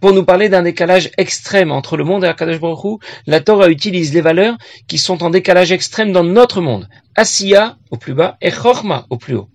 Pour 0.00 0.12
nous 0.12 0.24
parler 0.24 0.48
d'un 0.48 0.62
décalage 0.62 1.10
extrême 1.16 1.70
entre 1.70 1.96
le 1.96 2.04
monde 2.04 2.24
et 2.24 2.28
Akadosh 2.28 2.60
Baruch 2.60 3.00
la 3.26 3.40
Torah 3.40 3.68
utilise 3.68 4.12
les 4.12 4.20
valeurs 4.20 4.56
qui 4.88 4.98
sont 4.98 5.22
en 5.22 5.30
décalage 5.30 5.72
extrême 5.72 6.12
dans 6.12 6.24
notre 6.24 6.60
monde. 6.60 6.88
Asiya 7.14 7.78
au 7.90 7.96
plus 7.96 8.14
bas 8.14 8.36
et 8.40 8.50
Chorma 8.50 9.06
au 9.10 9.16
plus 9.16 9.36
haut. 9.36 9.48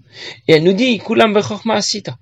Et 0.47 0.53
elle 0.53 0.63
nous 0.63 0.73
dit, 0.73 0.99
Kulam 0.99 1.37
Asita 1.69 2.17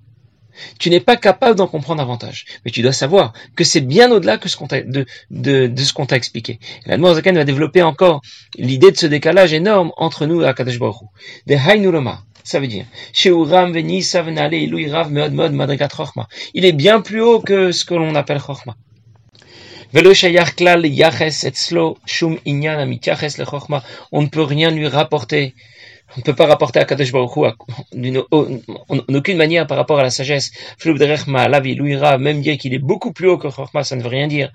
tu 0.80 0.90
n'es 0.90 1.00
pas 1.00 1.16
capable 1.18 1.56
d'en 1.56 1.68
comprendre 1.68 2.02
davantage. 2.02 2.46
Mais 2.66 2.72
tu 2.72 2.82
dois 2.82 2.94
savoir 2.94 3.34
que 3.56 3.64
c'est 3.64 3.82
bien 3.82 4.12
au-delà 4.12 4.38
de, 4.38 4.46
ce 4.50 5.94
qu'on 5.94 6.06
t'a 6.06 6.16
expliqué. 6.16 6.60
La 6.86 6.98
Zaken 7.14 7.36
va 7.36 7.44
développer 7.44 7.82
encore 7.82 8.22
l'idée 8.58 8.92
de 8.92 8.98
ce 8.98 9.06
décalage 9.06 9.54
énorme 9.54 9.92
entre 9.98 10.26
nous 10.26 10.42
et 10.42 10.48
Akadosh 10.48 10.80
Baruch 10.80 10.98
De 11.48 11.56
Hainuloma. 11.56 12.24
Ça 12.44 12.60
veut 12.60 12.68
dire, 12.68 12.86
il 16.54 16.66
est 16.66 16.72
bien 16.72 17.02
plus 17.02 17.22
haut 17.22 17.40
que 17.42 17.72
ce 17.72 17.86
que 17.86 17.94
l'on 17.94 18.16
appelle 18.16 18.40
Chorma. 18.40 18.76
On 19.94 20.02
ne 24.22 24.28
peut 24.28 24.42
rien 24.42 24.72
lui 24.72 24.88
rapporter 24.88 25.54
on 26.16 26.20
ne 26.20 26.24
peut 26.24 26.34
pas 26.34 26.48
rapporter 26.48 26.80
à 26.80 26.86
Kadosh 26.86 27.12
Baruch 27.12 27.36
Hu 27.38 27.46
en 27.92 28.98
aucune 29.14 29.38
manière 29.38 29.68
par 29.68 29.78
rapport 29.78 30.00
à 30.00 30.04
la 30.04 30.10
sagesse. 30.10 30.52
Même 32.20 32.42
dire 32.42 32.58
qu'il 32.58 32.74
est 32.74 32.80
beaucoup 32.80 33.14
plus 33.14 33.28
haut 33.30 33.38
que 33.38 33.48
Chorma, 33.48 33.84
ça 33.84 33.96
ne 33.96 34.02
veut 34.02 34.08
rien 34.08 34.28
dire. 34.28 34.52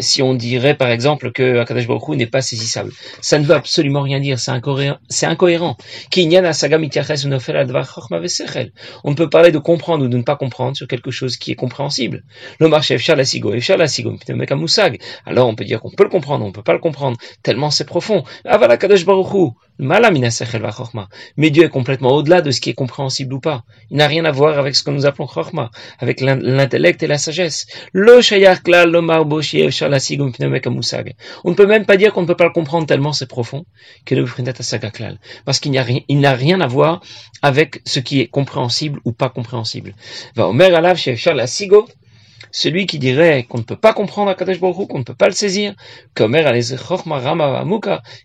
Si 0.00 0.22
on 0.22 0.34
dirait 0.34 0.74
par 0.74 0.90
exemple 0.90 1.30
que 1.30 1.58
Akadosh 1.58 1.86
Baruch 1.86 2.08
n'est 2.16 2.26
pas 2.26 2.42
saisissable, 2.42 2.90
ça 3.20 3.38
ne 3.38 3.44
veut 3.44 3.54
absolument 3.54 4.02
rien 4.02 4.18
dire. 4.18 4.40
C'est 4.40 4.50
incohérent. 4.50 4.98
C'est 5.08 5.26
incohérent. 5.26 5.76
On 9.04 9.10
ne 9.10 9.14
peut 9.14 9.30
parler 9.30 9.52
de 9.52 9.58
comprendre 9.58 10.04
ou 10.04 10.08
de 10.08 10.16
ne 10.16 10.22
pas 10.22 10.36
comprendre 10.36 10.76
sur 10.76 10.88
quelque 10.88 11.10
chose 11.12 11.36
qui 11.36 11.52
est 11.52 11.56
compréhensible. 11.56 12.24
Alors 15.26 15.48
on 15.48 15.54
peut 15.54 15.64
dire 15.64 15.80
qu'on 15.80 15.90
peut 15.90 16.04
le 16.04 16.10
comprendre, 16.10 16.44
on 16.44 16.48
ne 16.48 16.52
peut 16.52 16.62
pas 16.62 16.72
le 16.72 16.78
comprendre 16.78 17.03
tellement 17.42 17.70
c'est 17.70 17.84
profond. 17.84 18.24
Mais 21.36 21.50
Dieu 21.50 21.64
est 21.64 21.68
complètement 21.68 22.12
au-delà 22.12 22.42
de 22.42 22.50
ce 22.50 22.60
qui 22.60 22.70
est 22.70 22.74
compréhensible 22.74 23.34
ou 23.34 23.40
pas. 23.40 23.64
Il 23.90 23.96
n'a 23.96 24.06
rien 24.06 24.24
à 24.24 24.30
voir 24.30 24.56
avec 24.58 24.76
ce 24.76 24.84
que 24.84 24.90
nous 24.90 25.04
appelons 25.04 25.26
Chorma, 25.26 25.70
avec 25.98 26.20
l'intellect 26.20 27.02
et 27.02 27.06
la 27.08 27.18
sagesse. 27.18 27.66
On 27.94 28.00
ne 31.50 31.54
peut 31.54 31.66
même 31.66 31.86
pas 31.86 31.96
dire 31.96 32.12
qu'on 32.12 32.22
ne 32.22 32.26
peut 32.26 32.36
pas 32.36 32.44
le 32.44 32.52
comprendre 32.52 32.86
tellement 32.86 33.12
c'est 33.12 33.26
profond 33.26 33.64
parce 35.44 35.60
qu'il 35.60 35.72
n'a 35.72 36.34
rien 36.34 36.60
à 36.60 36.66
voir 36.66 37.00
avec 37.42 37.80
ce 37.84 38.00
qui 38.00 38.20
est 38.20 38.28
compréhensible 38.28 39.00
ou 39.04 39.12
pas 39.12 39.28
compréhensible. 39.28 39.94
Va 40.36 40.48
Omer 40.48 40.74
Alav 40.74 40.96
celui 42.54 42.86
qui 42.86 43.00
dirait 43.00 43.42
qu'on 43.42 43.58
ne 43.58 43.64
peut 43.64 43.76
pas 43.76 43.92
comprendre 43.92 44.30
Akadosh 44.30 44.60
Baruch 44.60 44.86
qu'on 44.88 45.00
ne 45.00 45.04
peut 45.04 45.12
pas 45.12 45.26
le 45.26 45.32
saisir, 45.32 45.74
comme 46.14 46.36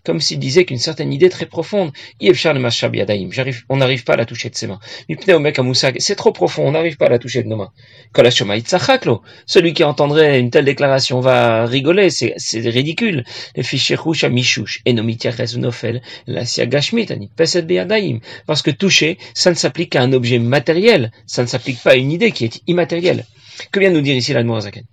comme 0.04 0.20
s'il 0.20 0.38
disait 0.38 0.64
qu'une 0.64 0.78
certaine 0.78 1.12
idée 1.12 1.28
très 1.28 1.46
profonde, 1.46 1.90
on 2.22 3.76
n'arrive 3.76 4.04
pas 4.04 4.12
à 4.12 4.16
la 4.16 4.24
toucher 4.24 4.48
de 4.48 4.54
ses 4.54 4.68
mains. 4.68 4.78
C'est 5.98 6.14
trop 6.14 6.30
profond, 6.30 6.68
on 6.68 6.70
n'arrive 6.70 6.96
pas 6.96 7.06
à 7.06 7.08
la 7.08 7.18
toucher 7.18 7.42
de 7.42 7.48
nos 7.48 7.56
mains. 7.56 7.72
Celui 9.46 9.72
qui 9.72 9.82
entendrait 9.82 10.38
une 10.38 10.50
telle 10.50 10.64
déclaration 10.64 11.18
va 11.18 11.66
rigoler, 11.66 12.10
c'est 12.10 12.36
ridicule. 12.54 13.24
Parce 18.46 18.62
que 18.62 18.70
toucher, 18.70 19.18
ça 19.34 19.50
ne 19.50 19.56
s'applique 19.56 19.90
qu'à 19.90 20.02
un 20.02 20.12
objet 20.12 20.38
matériel, 20.38 21.10
ça 21.26 21.42
ne 21.42 21.48
s'applique 21.48 21.82
pas 21.82 21.90
à 21.90 21.96
une 21.96 22.12
idée 22.12 22.30
qui 22.30 22.44
est 22.44 22.62
immatérielle. 22.68 23.24
Que 23.70 23.80
vient 23.80 23.90
nous 23.90 24.00
dire 24.00 24.16
ici 24.16 24.32
l'Admorazaken 24.32 24.84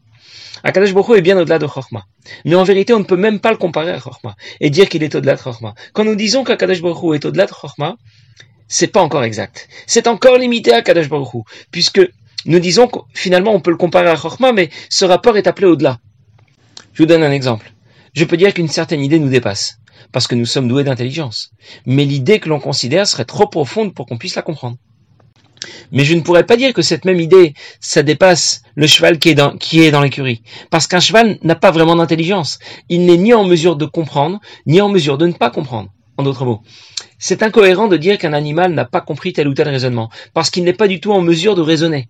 Akadosh 0.64 0.94
Baruch 0.94 1.18
est 1.18 1.22
bien 1.22 1.38
au-delà 1.38 1.60
de 1.60 1.68
Chorma. 1.68 2.06
Mais 2.46 2.56
en 2.56 2.64
vérité, 2.64 2.94
on 2.94 3.00
ne 3.00 3.04
peut 3.04 3.16
même 3.16 3.40
pas 3.40 3.52
le 3.52 3.58
comparer 3.58 3.92
à 3.92 4.00
Chorma 4.00 4.36
et 4.60 4.70
dire 4.70 4.90
qu'il 4.90 5.04
est 5.04 5.14
au-delà 5.16 5.36
de 5.36 5.42
Chorma. 5.42 5.76
Quand 5.94 6.04
nous 6.04 6.16
disons 6.16 6.44
qu'Akadosh 6.44 6.82
Baruch 6.82 7.16
est 7.16 7.26
au-delà 7.26 7.46
de 7.46 7.52
Chorma, 7.52 7.96
c'est 8.68 8.88
pas 8.88 9.02
encore 9.02 9.24
exact. 9.24 9.70
C'est 9.86 10.08
encore 10.08 10.38
limité 10.38 10.74
à 10.74 10.78
Akadosh 10.78 11.10
Baruch 11.10 11.46
puisque 11.72 12.02
nous 12.46 12.60
disons 12.60 12.88
que 12.88 13.00
finalement 13.14 13.54
on 13.54 13.60
peut 13.60 13.72
le 13.72 13.78
comparer 13.78 14.10
à 14.10 14.16
Chorma, 14.16 14.52
mais 14.52 14.70
ce 14.90 15.06
rapport 15.06 15.38
est 15.38 15.48
appelé 15.48 15.68
au-delà. 15.68 16.00
Je 16.94 17.04
vous 17.04 17.08
donne 17.08 17.24
un 17.24 17.32
exemple. 17.32 17.72
Je 18.14 18.26
peux 18.26 18.38
dire 18.38 18.54
qu'une 18.54 18.68
certaine 18.68 19.02
idée 19.02 19.20
nous 19.20 19.30
dépasse, 19.30 19.78
parce 20.12 20.28
que 20.28 20.36
nous 20.36 20.46
sommes 20.46 20.68
doués 20.68 20.84
d'intelligence. 20.84 21.52
Mais 21.86 22.06
l'idée 22.06 22.40
que 22.40 22.50
l'on 22.50 22.60
considère 22.60 23.06
serait 23.06 23.26
trop 23.26 23.48
profonde 23.48 23.94
pour 23.94 24.06
qu'on 24.06 24.18
puisse 24.18 24.36
la 24.36 24.42
comprendre. 24.42 24.78
Mais 25.92 26.04
je 26.04 26.14
ne 26.14 26.22
pourrais 26.22 26.46
pas 26.46 26.58
dire 26.58 26.74
que 26.74 26.82
cette 26.82 27.06
même 27.06 27.20
idée, 27.20 27.54
ça 27.80 28.04
dépasse 28.04 28.62
le 28.76 28.88
cheval 28.88 29.20
qui 29.20 29.30
est 29.30 29.36
dans, 29.92 30.02
l'écurie. 30.02 30.42
Parce 30.70 30.88
qu'un 30.88 31.00
cheval 31.00 31.38
n'a 31.42 31.56
pas 31.56 31.72
vraiment 31.72 31.96
d'intelligence. 31.96 32.60
Il 32.90 33.06
n'est 33.06 33.18
ni 33.18 33.34
en 33.34 33.44
mesure 33.44 33.76
de 33.76 33.86
comprendre, 33.86 34.40
ni 34.66 34.82
en 34.82 34.90
mesure 34.90 35.18
de 35.18 35.28
ne 35.28 35.34
pas 35.34 35.50
comprendre. 35.50 35.90
En 36.18 36.24
d'autres 36.24 36.46
mots. 36.46 36.62
C'est 37.20 37.44
incohérent 37.44 37.88
de 37.88 37.98
dire 37.98 38.18
qu'un 38.18 38.34
animal 38.34 38.74
n'a 38.74 38.86
pas 38.86 39.02
compris 39.02 39.34
tel 39.34 39.48
ou 39.48 39.54
tel 39.54 39.70
raisonnement. 39.70 40.10
Parce 40.34 40.50
qu'il 40.50 40.64
n'est 40.64 40.74
pas 40.74 40.88
du 40.88 41.00
tout 41.00 41.12
en 41.12 41.22
mesure 41.22 41.54
de 41.54 41.62
raisonner. 41.62 42.10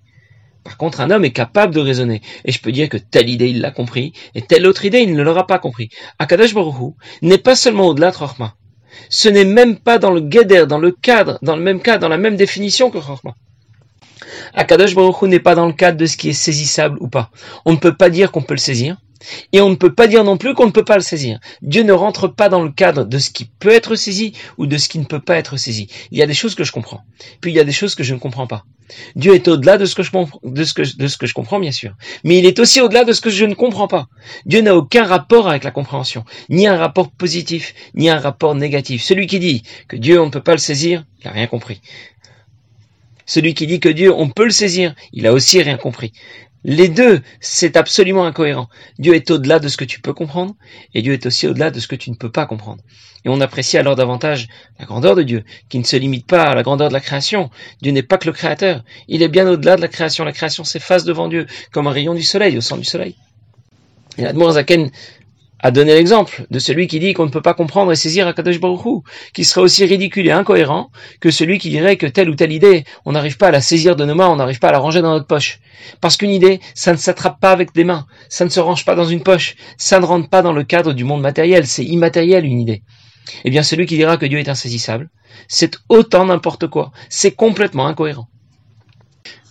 Par 0.63 0.77
contre, 0.77 1.01
un 1.01 1.12
homme 1.12 1.24
est 1.25 1.32
capable 1.32 1.74
de 1.74 1.80
raisonner. 1.80 2.22
Et 2.46 2.51
je 2.51 2.60
peux 2.62 2.72
dire 2.72 2.89
que 2.89 2.98
telle 2.98 3.30
idée, 3.30 3.48
il 3.50 3.62
l'a 3.62 3.72
compris, 3.72 4.12
et 4.36 4.42
telle 4.42 4.66
autre 4.66 4.84
idée, 4.84 5.00
il 5.00 5.13
ne 5.13 5.24
l'aura 5.24 5.48
pas 5.48 5.60
compris. 5.60 5.89
Akadash 6.20 6.54
Baruch 6.54 6.94
n'est 7.22 7.38
pas 7.38 7.56
seulement 7.56 7.88
au-delà 7.88 8.12
de. 8.12 8.18
Ce 9.10 9.29
n'est 9.29 9.46
même 9.46 9.77
pas 9.77 9.98
dans 9.98 10.12
le 10.12 10.22
Geder, 10.29 10.65
dans 10.67 10.79
le 10.79 10.91
cadre, 10.91 11.39
dans 11.41 11.56
le 11.56 11.62
même 11.62 11.82
cadre, 11.82 12.01
dans 12.01 12.10
la 12.10 12.17
même 12.17 12.36
définition 12.36 12.89
que 12.89 12.98
Chorma. 12.98 13.36
Akadosh 14.53 14.96
Baruch 14.96 15.22
n'est 15.24 15.39
pas 15.39 15.56
dans 15.56 15.67
le 15.67 15.74
cadre 15.74 15.98
de 15.98 16.06
ce 16.06 16.17
qui 16.17 16.29
est 16.29 16.34
saisissable 16.34 16.98
ou 17.00 17.08
pas. 17.08 17.29
On 17.65 17.74
ne 17.74 17.77
peut 17.77 17.96
pas 17.96 18.10
dire 18.10 18.32
qu'on 18.32 18.41
peut 18.41 18.53
le 18.53 18.60
saisir. 18.60 18.98
Et 19.53 19.62
on 19.62 19.69
ne 19.69 19.75
peut 19.75 19.93
pas 19.93 20.07
dire 20.07 20.24
non 20.24 20.38
plus 20.38 20.53
qu'on 20.53 20.65
ne 20.65 20.71
peut 20.71 20.83
pas 20.83 20.95
le 20.95 21.01
saisir. 21.01 21.39
Dieu 21.62 21.83
ne 21.83 21.93
rentre 21.93 22.27
pas 22.27 22.50
dans 22.50 22.63
le 22.63 22.71
cadre 22.71 23.05
de 23.05 23.19
ce 23.19 23.29
qui 23.29 23.45
peut 23.45 23.71
être 23.71 23.95
saisi 23.95 24.33
ou 24.57 24.65
de 24.65 24.77
ce 24.77 24.89
qui 24.89 25.00
ne 25.00 25.05
peut 25.05 25.19
pas 25.19 25.38
être 25.38 25.57
saisi. 25.57 25.88
Il 26.12 26.17
y 26.17 26.24
a 26.24 26.27
des 26.27 26.33
choses 26.33 26.55
que 26.55 26.63
je 26.63 26.71
comprends. 26.71 27.01
Puis 27.41 27.51
il 27.51 27.55
y 27.55 27.59
a 27.59 27.63
des 27.63 27.71
choses 27.71 27.95
que 27.95 28.03
je 28.03 28.13
ne 28.13 28.19
comprends 28.19 28.47
pas. 28.47 28.65
Dieu 29.15 29.33
est 29.33 29.47
au-delà 29.47 29.77
de 29.77 29.86
ce 29.86 29.95
que 29.95 30.03
je 30.03 31.33
comprends, 31.33 31.59
bien 31.59 31.71
sûr. 31.71 31.93
Mais 32.24 32.38
il 32.39 32.45
est 32.45 32.59
aussi 32.59 32.79
au-delà 32.79 33.03
de 33.03 33.12
ce 33.12 33.21
que 33.21 33.29
je 33.29 33.45
ne 33.45 33.53
comprends 33.53 33.88
pas. 33.88 34.07
Dieu 34.45 34.62
n'a 34.62 34.75
aucun 34.75 35.03
rapport 35.03 35.50
avec 35.50 35.63
la 35.63 35.71
compréhension. 35.71 36.24
Ni 36.50 36.67
un 36.67 36.77
rapport 36.77 37.12
positif, 37.12 37.74
ni 37.95 38.09
un 38.09 38.19
rapport 38.19 38.55
négatif. 38.55 39.03
Celui 39.03 39.27
qui 39.27 39.39
dit 39.39 39.63
que 39.88 39.97
Dieu, 39.97 40.21
on 40.21 40.27
ne 40.27 40.31
peut 40.31 40.43
pas 40.43 40.53
le 40.53 40.57
saisir, 40.57 41.03
il 41.19 41.27
n'a 41.27 41.33
rien 41.33 41.47
compris. 41.47 41.81
Celui 43.25 43.53
qui 43.53 43.67
dit 43.67 43.81
que 43.81 43.89
Dieu, 43.89 44.13
on 44.13 44.29
peut 44.29 44.45
le 44.45 44.51
saisir, 44.51 44.95
il 45.12 45.27
a 45.27 45.33
aussi 45.33 45.62
rien 45.62 45.75
compris. 45.75 46.13
Les 46.63 46.89
deux, 46.89 47.21
c'est 47.39 47.77
absolument 47.77 48.25
incohérent. 48.25 48.67
Dieu 48.99 49.13
est 49.13 49.31
au-delà 49.31 49.59
de 49.59 49.67
ce 49.67 49.77
que 49.77 49.85
tu 49.85 50.01
peux 50.01 50.13
comprendre, 50.13 50.55
et 50.93 51.01
Dieu 51.01 51.13
est 51.13 51.25
aussi 51.25 51.47
au-delà 51.47 51.71
de 51.71 51.79
ce 51.79 51.87
que 51.87 51.95
tu 51.95 52.09
ne 52.09 52.15
peux 52.15 52.31
pas 52.31 52.45
comprendre. 52.45 52.83
Et 53.25 53.29
on 53.29 53.39
apprécie 53.41 53.77
alors 53.77 53.95
davantage 53.95 54.47
la 54.79 54.85
grandeur 54.85 55.15
de 55.15 55.23
Dieu, 55.23 55.43
qui 55.69 55.79
ne 55.79 55.83
se 55.83 55.95
limite 55.95 56.25
pas 56.25 56.43
à 56.43 56.55
la 56.55 56.63
grandeur 56.63 56.89
de 56.89 56.93
la 56.93 56.99
création. 56.99 57.49
Dieu 57.81 57.91
n'est 57.91 58.03
pas 58.03 58.17
que 58.17 58.27
le 58.27 58.33
créateur, 58.33 58.83
il 59.07 59.21
est 59.21 59.27
bien 59.27 59.47
au-delà 59.47 59.75
de 59.75 59.81
la 59.81 59.87
création. 59.87 60.25
La 60.25 60.31
création 60.31 60.63
s'efface 60.63 61.03
devant 61.03 61.27
Dieu, 61.27 61.45
comme 61.71 61.87
un 61.87 61.91
rayon 61.91 62.13
du 62.13 62.23
soleil, 62.23 62.57
au 62.57 62.61
centre 62.61 62.81
du 62.81 62.87
soleil. 62.87 63.15
Et 64.17 64.25
a 65.59 65.71
donné 65.71 65.93
l'exemple 65.95 66.45
de 66.51 66.59
celui 66.59 66.87
qui 66.87 66.99
dit 66.99 67.13
qu'on 67.13 67.25
ne 67.25 67.31
peut 67.31 67.41
pas 67.41 67.53
comprendre 67.53 67.91
et 67.91 67.95
saisir 67.95 68.27
Akadosh 68.27 68.59
Baruch 68.59 69.03
qui 69.33 69.43
serait 69.43 69.61
aussi 69.61 69.85
ridicule 69.85 70.27
et 70.27 70.31
incohérent 70.31 70.91
que 71.19 71.31
celui 71.31 71.57
qui 71.57 71.69
dirait 71.69 71.97
que 71.97 72.05
telle 72.05 72.29
ou 72.29 72.35
telle 72.35 72.51
idée, 72.51 72.83
on 73.05 73.13
n'arrive 73.13 73.37
pas 73.37 73.47
à 73.47 73.51
la 73.51 73.61
saisir 73.61 73.95
de 73.95 74.05
nos 74.05 74.15
mains, 74.15 74.29
on 74.29 74.35
n'arrive 74.35 74.59
pas 74.59 74.69
à 74.69 74.71
la 74.71 74.79
ranger 74.79 75.01
dans 75.01 75.11
notre 75.11 75.27
poche. 75.27 75.59
Parce 75.99 76.17
qu'une 76.17 76.31
idée, 76.31 76.59
ça 76.75 76.91
ne 76.91 76.97
s'attrape 76.97 77.39
pas 77.39 77.51
avec 77.51 77.73
des 77.73 77.83
mains, 77.83 78.05
ça 78.29 78.45
ne 78.45 78.49
se 78.49 78.59
range 78.59 78.85
pas 78.85 78.95
dans 78.95 79.05
une 79.05 79.23
poche, 79.23 79.55
ça 79.77 79.99
ne 79.99 80.05
rentre 80.05 80.29
pas 80.29 80.41
dans 80.41 80.53
le 80.53 80.63
cadre 80.63 80.93
du 80.93 81.03
monde 81.03 81.21
matériel, 81.21 81.65
c'est 81.65 81.85
immatériel 81.85 82.45
une 82.45 82.59
idée. 82.59 82.83
Eh 83.43 83.49
bien, 83.49 83.63
celui 83.63 83.85
qui 83.85 83.97
dira 83.97 84.17
que 84.17 84.25
Dieu 84.25 84.39
est 84.39 84.49
insaisissable, 84.49 85.09
c'est 85.47 85.77
autant 85.89 86.25
n'importe 86.25 86.67
quoi, 86.67 86.91
c'est 87.09 87.31
complètement 87.31 87.87
incohérent. 87.87 88.27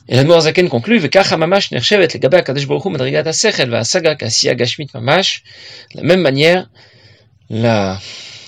Et 0.09 0.23
la 0.23 0.41
Zaken 0.41 0.69
conclut, 0.69 1.01
de 1.01 1.09
la 5.95 6.03
même 6.03 6.21
manière, 6.21 6.71
la 7.51 7.99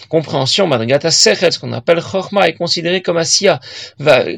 compréhension, 0.09 0.67
Madrigata 0.67 1.11
Sechet, 1.11 1.51
ce 1.51 1.59
qu'on 1.59 1.73
appelle 1.73 2.01
Chorma, 2.01 2.49
est 2.49 2.55
considéré 2.55 3.03
comme 3.03 3.17
Asiya, 3.17 3.61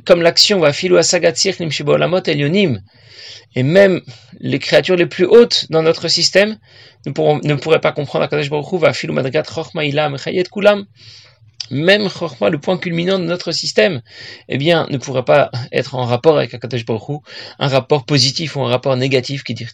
comme 0.07 0.23
l'action, 0.23 0.61
va 0.61 0.73
filu 0.73 0.99
asagatsir 0.99 1.55
limshibolamot 1.61 2.23
elionim. 2.27 2.81
Et 3.55 3.63
même 3.63 4.01
les 4.39 4.59
créatures 4.59 4.97
les 4.97 5.07
plus 5.07 5.25
hautes 5.27 5.67
dans 5.71 5.83
notre 5.83 6.09
système 6.09 6.57
ne, 7.05 7.13
pourront, 7.13 7.41
ne 7.43 7.55
pourraient 7.55 7.81
pas 7.81 7.93
comprendre 7.93 8.25
Akadosh 8.25 8.49
Baruch 8.49 8.73
Hu, 8.73 8.79
va 8.79 8.93
madrigat 9.13 9.43
Chorma 9.43 9.85
ilam 9.85 10.17
chayet 10.17 10.45
kulam. 10.45 10.87
Même 11.71 12.09
Chorma, 12.09 12.51
le 12.51 12.59
point 12.59 12.79
culminant 12.79 13.19
de 13.19 13.25
notre 13.25 13.53
système, 13.53 14.03
eh 14.49 14.59
bien, 14.59 14.87
ne 14.91 14.99
pourrait 14.99 15.25
pas 15.25 15.51
être 15.73 15.95
en 15.95 16.05
rapport 16.05 16.37
avec 16.37 16.53
Akadosh 16.55 16.85
Baruch 16.85 17.23
un 17.59 17.69
rapport 17.69 18.05
positif 18.05 18.57
ou 18.57 18.63
un 18.63 18.69
rapport 18.69 18.97
négatif 18.97 19.45
qui 19.45 19.55
dit 19.55 19.67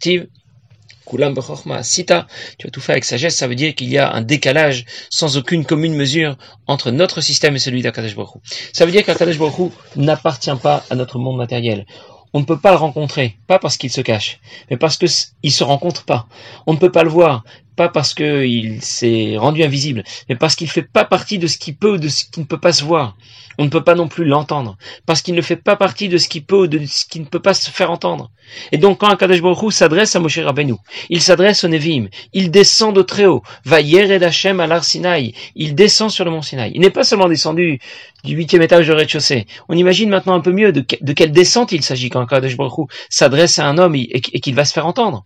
Kulam 1.06 1.34
sita, 1.82 2.26
tu 2.58 2.66
as 2.66 2.70
tout 2.70 2.80
fait 2.80 2.92
avec 2.92 3.04
sagesse, 3.04 3.36
ça 3.36 3.46
veut 3.46 3.54
dire 3.54 3.74
qu'il 3.74 3.88
y 3.88 3.96
a 3.96 4.12
un 4.12 4.22
décalage 4.22 4.84
sans 5.08 5.36
aucune 5.36 5.64
commune 5.64 5.94
mesure 5.94 6.36
entre 6.66 6.90
notre 6.90 7.20
système 7.20 7.54
et 7.54 7.60
celui 7.60 7.82
d'Akadosh 7.82 8.16
Baruch 8.16 8.42
Ça 8.72 8.84
veut 8.84 8.92
dire 8.92 9.04
qu'Akadosh 9.04 9.38
Baruch 9.38 9.72
n'appartient 9.94 10.56
pas 10.60 10.84
à 10.90 10.96
notre 10.96 11.18
monde 11.18 11.36
matériel. 11.36 11.86
On 12.32 12.40
ne 12.40 12.44
peut 12.44 12.58
pas 12.58 12.72
le 12.72 12.76
rencontrer, 12.76 13.38
pas 13.46 13.58
parce 13.58 13.76
qu'il 13.76 13.90
se 13.90 14.00
cache, 14.00 14.40
mais 14.68 14.76
parce 14.76 14.98
qu'il 14.98 15.52
se 15.52 15.64
rencontre 15.64 16.04
pas. 16.04 16.26
On 16.66 16.74
ne 16.74 16.78
peut 16.78 16.92
pas 16.92 17.04
le 17.04 17.08
voir, 17.08 17.44
pas 17.76 17.88
parce 17.88 18.14
qu'il 18.14 18.82
s'est 18.82 19.36
rendu 19.36 19.62
invisible, 19.62 20.02
mais 20.28 20.36
parce 20.36 20.54
qu'il 20.56 20.68
fait 20.68 20.82
pas 20.82 21.04
partie 21.04 21.38
de 21.38 21.46
ce 21.46 21.58
qui 21.58 21.72
peut 21.72 21.92
ou 21.92 21.98
de 21.98 22.08
ce 22.08 22.24
qui 22.24 22.40
ne 22.40 22.44
peut 22.44 22.58
pas 22.58 22.72
se 22.72 22.84
voir. 22.84 23.16
On 23.58 23.64
ne 23.64 23.70
peut 23.70 23.84
pas 23.84 23.94
non 23.94 24.06
plus 24.08 24.24
l'entendre, 24.24 24.76
parce 25.06 25.22
qu'il 25.22 25.34
ne 25.34 25.40
fait 25.40 25.56
pas 25.56 25.76
partie 25.76 26.08
de 26.08 26.18
ce 26.18 26.28
qui 26.28 26.42
peut 26.42 26.62
ou 26.62 26.66
de 26.66 26.84
ce 26.84 27.06
qui 27.06 27.20
ne 27.20 27.24
peut 27.24 27.40
pas 27.40 27.54
se 27.54 27.70
faire 27.70 27.90
entendre. 27.90 28.30
Et 28.70 28.76
donc 28.76 28.98
quand 28.98 29.08
Akadosh 29.08 29.40
Baruch 29.40 29.72
s'adresse 29.72 30.14
à 30.14 30.20
Moshe 30.20 30.38
Rabbeinu, 30.38 30.74
il 31.08 31.22
s'adresse 31.22 31.64
au 31.64 31.68
Nevim, 31.68 32.08
il 32.34 32.50
descend 32.50 32.94
de 32.94 33.02
très 33.02 33.24
haut, 33.24 33.42
va 33.64 33.80
Yered 33.80 34.22
Hashem 34.22 34.60
à 34.60 34.82
Sinaï, 34.82 35.32
il 35.54 35.74
descend 35.74 36.10
sur 36.10 36.24
le 36.24 36.30
mont 36.30 36.42
Sinaï. 36.42 36.72
Il 36.74 36.80
n'est 36.82 36.90
pas 36.90 37.04
seulement 37.04 37.28
descendu 37.28 37.78
du 38.24 38.34
huitième 38.34 38.62
étage 38.62 38.88
de 38.88 38.92
rez-de-chaussée. 38.92 39.46
On 39.68 39.76
imagine 39.76 40.10
maintenant 40.10 40.34
un 40.34 40.40
peu 40.40 40.52
mieux 40.52 40.72
de, 40.72 40.80
quelle 40.80 41.32
descente 41.32 41.72
il 41.72 41.82
s'agit 41.82 42.10
quand 42.10 42.20
Akadosh 42.20 42.56
Baruch 42.56 42.90
s'adresse 43.08 43.58
à 43.58 43.66
un 43.66 43.78
homme 43.78 43.94
et, 43.94 44.20
qu'il 44.20 44.54
va 44.54 44.64
se 44.64 44.72
faire 44.72 44.86
entendre. 44.86 45.24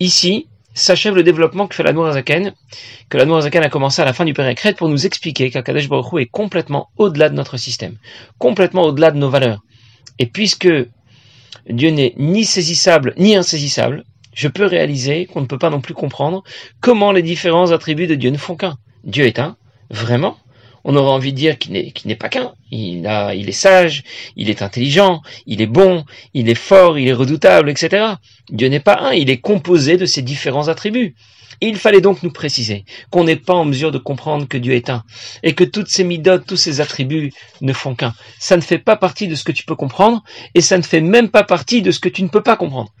Ici, 0.00 0.48
s'achève 0.74 1.14
le 1.14 1.22
développement 1.22 1.66
que 1.66 1.74
fait 1.74 1.82
la 1.82 2.12
Zaken, 2.12 2.52
que 3.08 3.16
la 3.16 3.40
Zaken 3.40 3.62
a 3.62 3.68
commencé 3.68 4.02
à 4.02 4.04
la 4.04 4.12
fin 4.12 4.24
du 4.24 4.34
Père 4.34 4.52
pour 4.76 4.88
nous 4.88 5.06
expliquer 5.06 5.50
qu'Akadosh 5.50 5.88
Baruch 5.88 6.20
est 6.20 6.26
complètement 6.26 6.90
au-delà 6.96 7.28
de 7.28 7.34
notre 7.34 7.56
système, 7.56 7.96
complètement 8.38 8.82
au-delà 8.82 9.10
de 9.10 9.18
nos 9.18 9.30
valeurs. 9.30 9.62
Et 10.18 10.26
puisque 10.26 10.68
Dieu 11.68 11.90
n'est 11.90 12.14
ni 12.16 12.44
saisissable 12.44 13.14
ni 13.16 13.36
insaisissable, 13.36 14.04
je 14.34 14.48
peux 14.48 14.66
réaliser 14.66 15.26
qu'on 15.26 15.40
ne 15.40 15.46
peut 15.46 15.58
pas 15.58 15.70
non 15.70 15.80
plus 15.80 15.94
comprendre 15.94 16.42
comment 16.80 17.12
les 17.12 17.22
différents 17.22 17.70
attributs 17.70 18.08
de 18.08 18.16
Dieu 18.16 18.30
ne 18.30 18.36
font 18.36 18.56
qu'un. 18.56 18.76
Dieu 19.04 19.24
est 19.26 19.38
un, 19.38 19.56
vraiment, 19.90 20.36
on 20.84 20.96
aurait 20.96 21.10
envie 21.10 21.32
de 21.32 21.38
dire 21.38 21.58
qu'il 21.58 21.72
n'est 21.72 22.14
pas 22.14 22.28
qu'un. 22.28 22.52
Il, 22.70 23.06
a, 23.06 23.34
est 23.34 23.52
sage, 23.52 24.04
il 24.36 24.50
est 24.50 24.62
intelligent, 24.62 25.22
il 25.46 25.62
est 25.62 25.66
bon, 25.66 26.04
il 26.34 26.48
est 26.48 26.54
fort, 26.54 26.98
il 26.98 27.08
est 27.08 27.14
redoutable, 27.14 27.70
etc. 27.70 28.14
Dieu 28.50 28.68
n'est 28.68 28.80
pas 28.80 28.98
un, 29.00 29.12
il 29.12 29.30
est 29.30 29.38
composé 29.38 29.96
de 29.96 30.06
ces 30.06 30.22
différents 30.22 30.68
attributs. 30.68 31.14
il 31.60 31.76
fallait 31.76 32.02
donc 32.02 32.22
nous 32.22 32.32
préciser 32.32 32.84
qu'on 33.10 33.24
n'est 33.24 33.36
pas 33.36 33.54
en 33.54 33.64
mesure 33.64 33.92
de 33.92 33.98
comprendre 33.98 34.46
que 34.46 34.58
Dieu 34.58 34.74
est 34.74 34.90
un, 34.90 35.04
et 35.42 35.54
que 35.54 35.64
toutes 35.64 35.88
ces 35.88 36.04
midotes, 36.04 36.46
tous 36.46 36.56
ces 36.56 36.82
attributs 36.82 37.32
ne 37.62 37.72
font 37.72 37.94
qu'un. 37.94 38.14
Ça 38.38 38.56
ne 38.56 38.62
fait 38.62 38.78
pas 38.78 38.96
partie 38.96 39.28
de 39.28 39.34
ce 39.34 39.44
que 39.44 39.52
tu 39.52 39.64
peux 39.64 39.76
comprendre, 39.76 40.22
et 40.54 40.60
ça 40.60 40.76
ne 40.76 40.82
fait 40.82 41.00
même 41.00 41.30
pas 41.30 41.44
partie 41.44 41.80
de 41.80 41.90
ce 41.90 42.00
que 42.00 42.10
tu 42.10 42.22
ne 42.22 42.28
peux 42.28 42.42
pas 42.42 42.56
comprendre. 42.56 42.92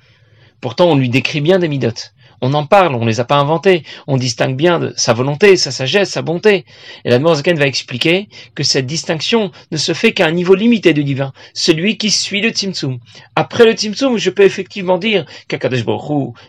Pourtant, 0.62 0.90
on 0.90 0.96
lui 0.96 1.10
décrit 1.10 1.42
bien 1.42 1.58
des 1.58 1.68
midotes 1.68 2.14
on 2.40 2.52
en 2.54 2.66
parle, 2.66 2.94
on 2.94 3.04
les 3.04 3.20
a 3.20 3.24
pas 3.24 3.36
inventés, 3.36 3.84
on 4.06 4.16
distingue 4.16 4.56
bien 4.56 4.92
sa 4.96 5.12
volonté, 5.12 5.56
sa 5.56 5.70
sagesse, 5.70 6.10
sa 6.10 6.22
bonté. 6.22 6.64
Et 7.04 7.10
la 7.10 7.34
Zaken 7.34 7.58
va 7.58 7.66
expliquer 7.66 8.28
que 8.54 8.62
cette 8.62 8.86
distinction 8.86 9.50
ne 9.70 9.76
se 9.76 9.92
fait 9.92 10.12
qu'à 10.12 10.26
un 10.26 10.32
niveau 10.32 10.54
limité 10.54 10.92
du 10.92 11.04
divin, 11.04 11.32
celui 11.52 11.96
qui 11.96 12.10
suit 12.10 12.40
le 12.40 12.50
Tzimtzum. 12.50 12.98
Après 13.36 13.64
le 13.64 13.72
Tzimtzum, 13.72 14.18
je 14.18 14.30
peux 14.30 14.44
effectivement 14.44 14.98
dire 14.98 15.24
qu'Akadosh 15.48 15.84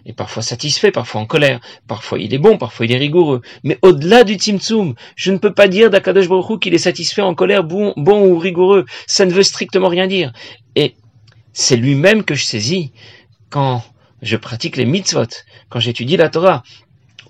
est 0.05 0.13
parfois 0.13 0.43
satisfait, 0.43 0.91
parfois 0.91 1.21
en 1.21 1.25
colère, 1.25 1.59
parfois 1.87 2.19
il 2.19 2.33
est 2.33 2.39
bon, 2.39 2.57
parfois 2.57 2.85
il 2.85 2.91
est 2.91 2.97
rigoureux. 2.97 3.41
Mais 3.63 3.77
au-delà 3.81 4.23
du 4.23 4.35
Tzimtzum, 4.35 4.95
je 5.15 5.31
ne 5.31 5.37
peux 5.37 5.53
pas 5.53 5.67
dire 5.67 5.89
d'Akadosh 5.89 6.27
qu'il 6.61 6.73
est 6.73 6.79
satisfait 6.79 7.21
en 7.21 7.35
colère, 7.35 7.63
bon, 7.63 7.93
bon 7.97 8.27
ou 8.27 8.37
rigoureux. 8.37 8.85
Ça 9.07 9.25
ne 9.25 9.31
veut 9.31 9.43
strictement 9.43 9.87
rien 9.87 10.07
dire. 10.07 10.31
Et 10.75 10.95
c'est 11.53 11.77
lui-même 11.77 12.23
que 12.23 12.35
je 12.35 12.43
saisis 12.43 12.91
quand 13.49 13.83
je 14.25 14.37
pratique 14.37 14.75
les 14.75 14.85
mitzvot, 14.85 15.27
quand 15.69 15.79
j'étudie 15.79 16.17
la 16.17 16.29
Torah, 16.29 16.63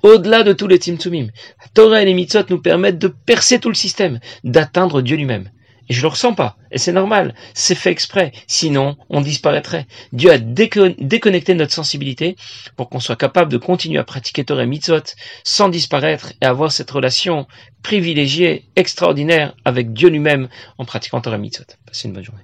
au-delà 0.01 0.43
de 0.43 0.53
tous 0.53 0.67
les 0.67 0.77
tzimtzumim, 0.77 1.27
la 1.59 1.67
Torah 1.73 2.01
et 2.01 2.05
les 2.05 2.13
mitzvot 2.13 2.45
nous 2.49 2.61
permettent 2.61 2.99
de 2.99 3.09
percer 3.09 3.59
tout 3.59 3.69
le 3.69 3.75
système, 3.75 4.19
d'atteindre 4.43 5.01
Dieu 5.01 5.17
lui-même. 5.17 5.51
Et 5.89 5.93
je 5.93 6.01
le 6.01 6.07
ressens 6.07 6.33
pas. 6.33 6.57
Et 6.71 6.79
c'est 6.79 6.93
normal. 6.93 7.35
C'est 7.53 7.75
fait 7.75 7.91
exprès. 7.91 8.31
Sinon, 8.47 8.97
on 9.09 9.21
disparaîtrait. 9.21 9.85
Dieu 10.13 10.31
a 10.31 10.39
déconnecté 10.39 11.53
notre 11.53 11.73
sensibilité 11.73 12.37
pour 12.75 12.89
qu'on 12.89 12.99
soit 12.99 13.15
capable 13.15 13.51
de 13.51 13.57
continuer 13.57 13.99
à 13.99 14.03
pratiquer 14.03 14.45
Torah 14.45 14.63
et 14.63 14.67
mitzvot 14.67 15.03
sans 15.43 15.69
disparaître 15.69 16.33
et 16.41 16.45
avoir 16.45 16.71
cette 16.71 16.89
relation 16.89 17.45
privilégiée, 17.83 18.65
extraordinaire 18.75 19.53
avec 19.63 19.93
Dieu 19.93 20.09
lui-même 20.09 20.47
en 20.79 20.85
pratiquant 20.85 21.21
Torah 21.21 21.35
et 21.35 21.39
mitzvot. 21.39 21.65
Passez 21.85 22.07
une 22.07 22.15
bonne 22.15 22.23
journée. 22.23 22.41